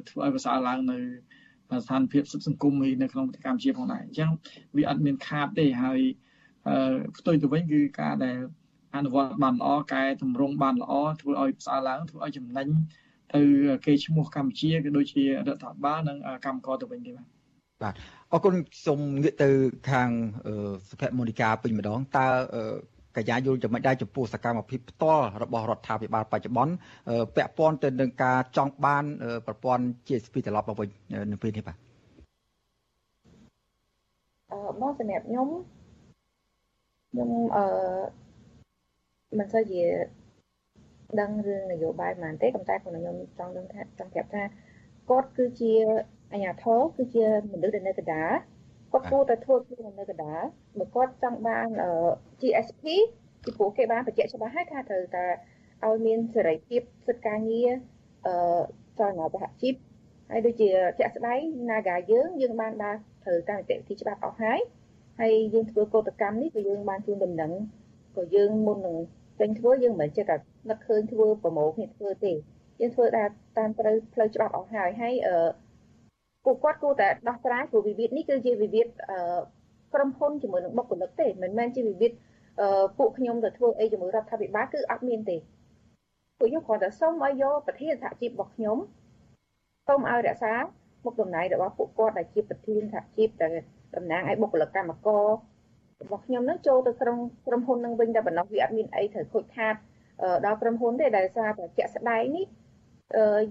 [0.09, 0.97] ធ្វើឲ្យប្រសើរឡើងនៅ
[1.83, 4.29] ស្ថានភាពសិទ្ធិសង្គមនៅក្នុងប្រទេសកម្ពុជាផងដែរអញ្ចឹង
[4.77, 5.99] វាអត់មានខាតទេហើយ
[7.17, 8.37] ផ្ទុយទៅវិញគឺការដែល
[8.95, 12.67] អនុវត្តបានល្អកែតម្រង់បានល្អធ្វើឲ្យផ្សើរឡើងធ្វើឲ្យចំណេញ
[13.35, 13.41] ទៅ
[13.85, 17.25] គេឈ្មោះកម្ពុជាក៏ដូចជារដ្ឋាភិបាលនិងកម្មករទៅវិញទេបាទ
[17.83, 17.93] បាទ
[18.31, 18.53] អរគុណ
[18.87, 19.49] សូមងាកទៅ
[19.91, 20.09] ខាង
[20.89, 22.27] សុភមនីកាពេញម្ដងតើ
[23.15, 26.73] កញ្ញាយល់ចំណុចដែរចំពោះសកម្មភាពផ្ទាល់របស់រដ្ឋាភិបាលបច្ចុប្បន្ន
[27.35, 29.03] ពាក់ព័ន្ធទៅនឹងការចង់បាន
[29.47, 30.89] ប្រព័ន្ធ GSP ត្រឡប់មកវិញ
[31.31, 31.77] នៅពេលនេះបាទ
[34.51, 35.47] អឺមកសម្រាប់ខ្ញុំ
[37.11, 37.65] ខ្ញុំអឺ
[39.37, 39.83] មិនសូវជា
[41.19, 44.43] ដឹងរឿងនយោបាយប៉ុន្មានទេប៉ុន្តែខ្ញុំចង់ដឹងថាចង់ប្រាប់ថា
[45.09, 45.71] គាត់គឺជា
[46.33, 48.31] អាញាធរគឺជាមនុស្សដែលនៅកណ្ដាល
[48.91, 50.43] គាត់គួរតែធ្វើខ្លួននៅកណ្ដាល
[50.79, 51.67] បើគាត់ចង់បាន
[52.41, 52.83] GSP
[53.43, 55.25] ពីព្រោះគេបានបញ្ជាក់ច្បាស់ហើយថាត្រូវតែ
[55.85, 57.69] ឲ្យមានសេរីភាពសិទ្ធិការងារ
[58.27, 58.35] អឺ
[58.99, 59.75] ចលនាសហជីព
[60.31, 60.69] ហើយដូចជា
[60.99, 64.59] ជាក់ស្ដែង Naga យើងយើងបានដើរត្រូវតាមនីតិវិធីច្បាប់អស់ហើយ
[65.19, 67.51] ហើយយើងធ្វើកោតកម្មនេះក៏យើងបានជូនដំណឹង
[68.15, 68.97] ក៏យើងមុននឹង
[69.39, 70.35] ចេញធ្វើយើងមិនចេះតែ
[70.69, 72.33] នឹកឃើញធ្វើប្រមូលគ្នាធ្វើទេ
[72.81, 75.35] យើងធ្វើតាមតាមត្រូវផ្លូវច្បាប់អស់ហើយហើយអឺ
[76.45, 79.39] ពួកគាត់គួរតែដោះស្រាយព្រោះវិវាទនេះគឺជាវិវាទអឺ
[79.93, 82.11] ក្រុមហ៊ុនជាមួយនឹងបុគ្គលិកទេមិនមែនជាវិវាទ
[82.61, 85.37] អឺពួកខ្ញុំទៅធ្វើអីជាមួយរដ្ឋាភិបាលគឺអត់មានទេ
[86.39, 88.77] ពួកខ្ញុំគ្រាន់តែសុំឲ្យយកប្រធានសហជីពរបស់ខ្ញុំ
[89.87, 90.53] សូមឲ្យរក្សា
[91.05, 93.51] មុខតំណែងរបស់ពួកគាត់ដែលជាប្រធានសហជីពដែល
[93.95, 95.25] តំណាងឲ្យបុគ្គលិកកម្មករ
[96.01, 97.17] របស់ខ្ញុំនឹងចូលទៅក្រុម
[97.47, 99.75] ក្រុមហ៊ុននឹងវិញតែប៉ុណ្ណោះវាអត់មានអីត្រូវខូចខាត
[100.45, 102.45] ដល់ក្រុមហ៊ុនទេដែលសារតែជាក់ស្ដែងនេះ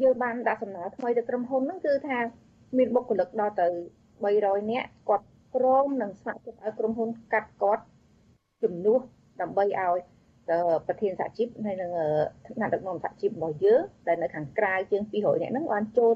[0.02, 2.18] យើងបានដាក់សំណើថ្មីទៅក្រុមហ៊ុនហ្នឹងគឺថា
[2.78, 3.66] មានបុគ្គលិកដល់ទៅ
[4.18, 7.84] 300នាក់គាត់ព្រមនឹងស្ម័គ្រចិត្តឲ្យក្រុមហ៊ុនកាត់គាត់
[8.62, 9.00] ជំនួស
[9.40, 9.98] ដើម្បីឲ្យ
[10.86, 11.90] ប្រធានសហជីពហើយនឹង
[12.46, 16.12] ថ្នាក់ដឹកនាំសហជីពរបស់យើងដែលនៅខាងក្រៅជាង200នាក់ហ្នឹងបានចូល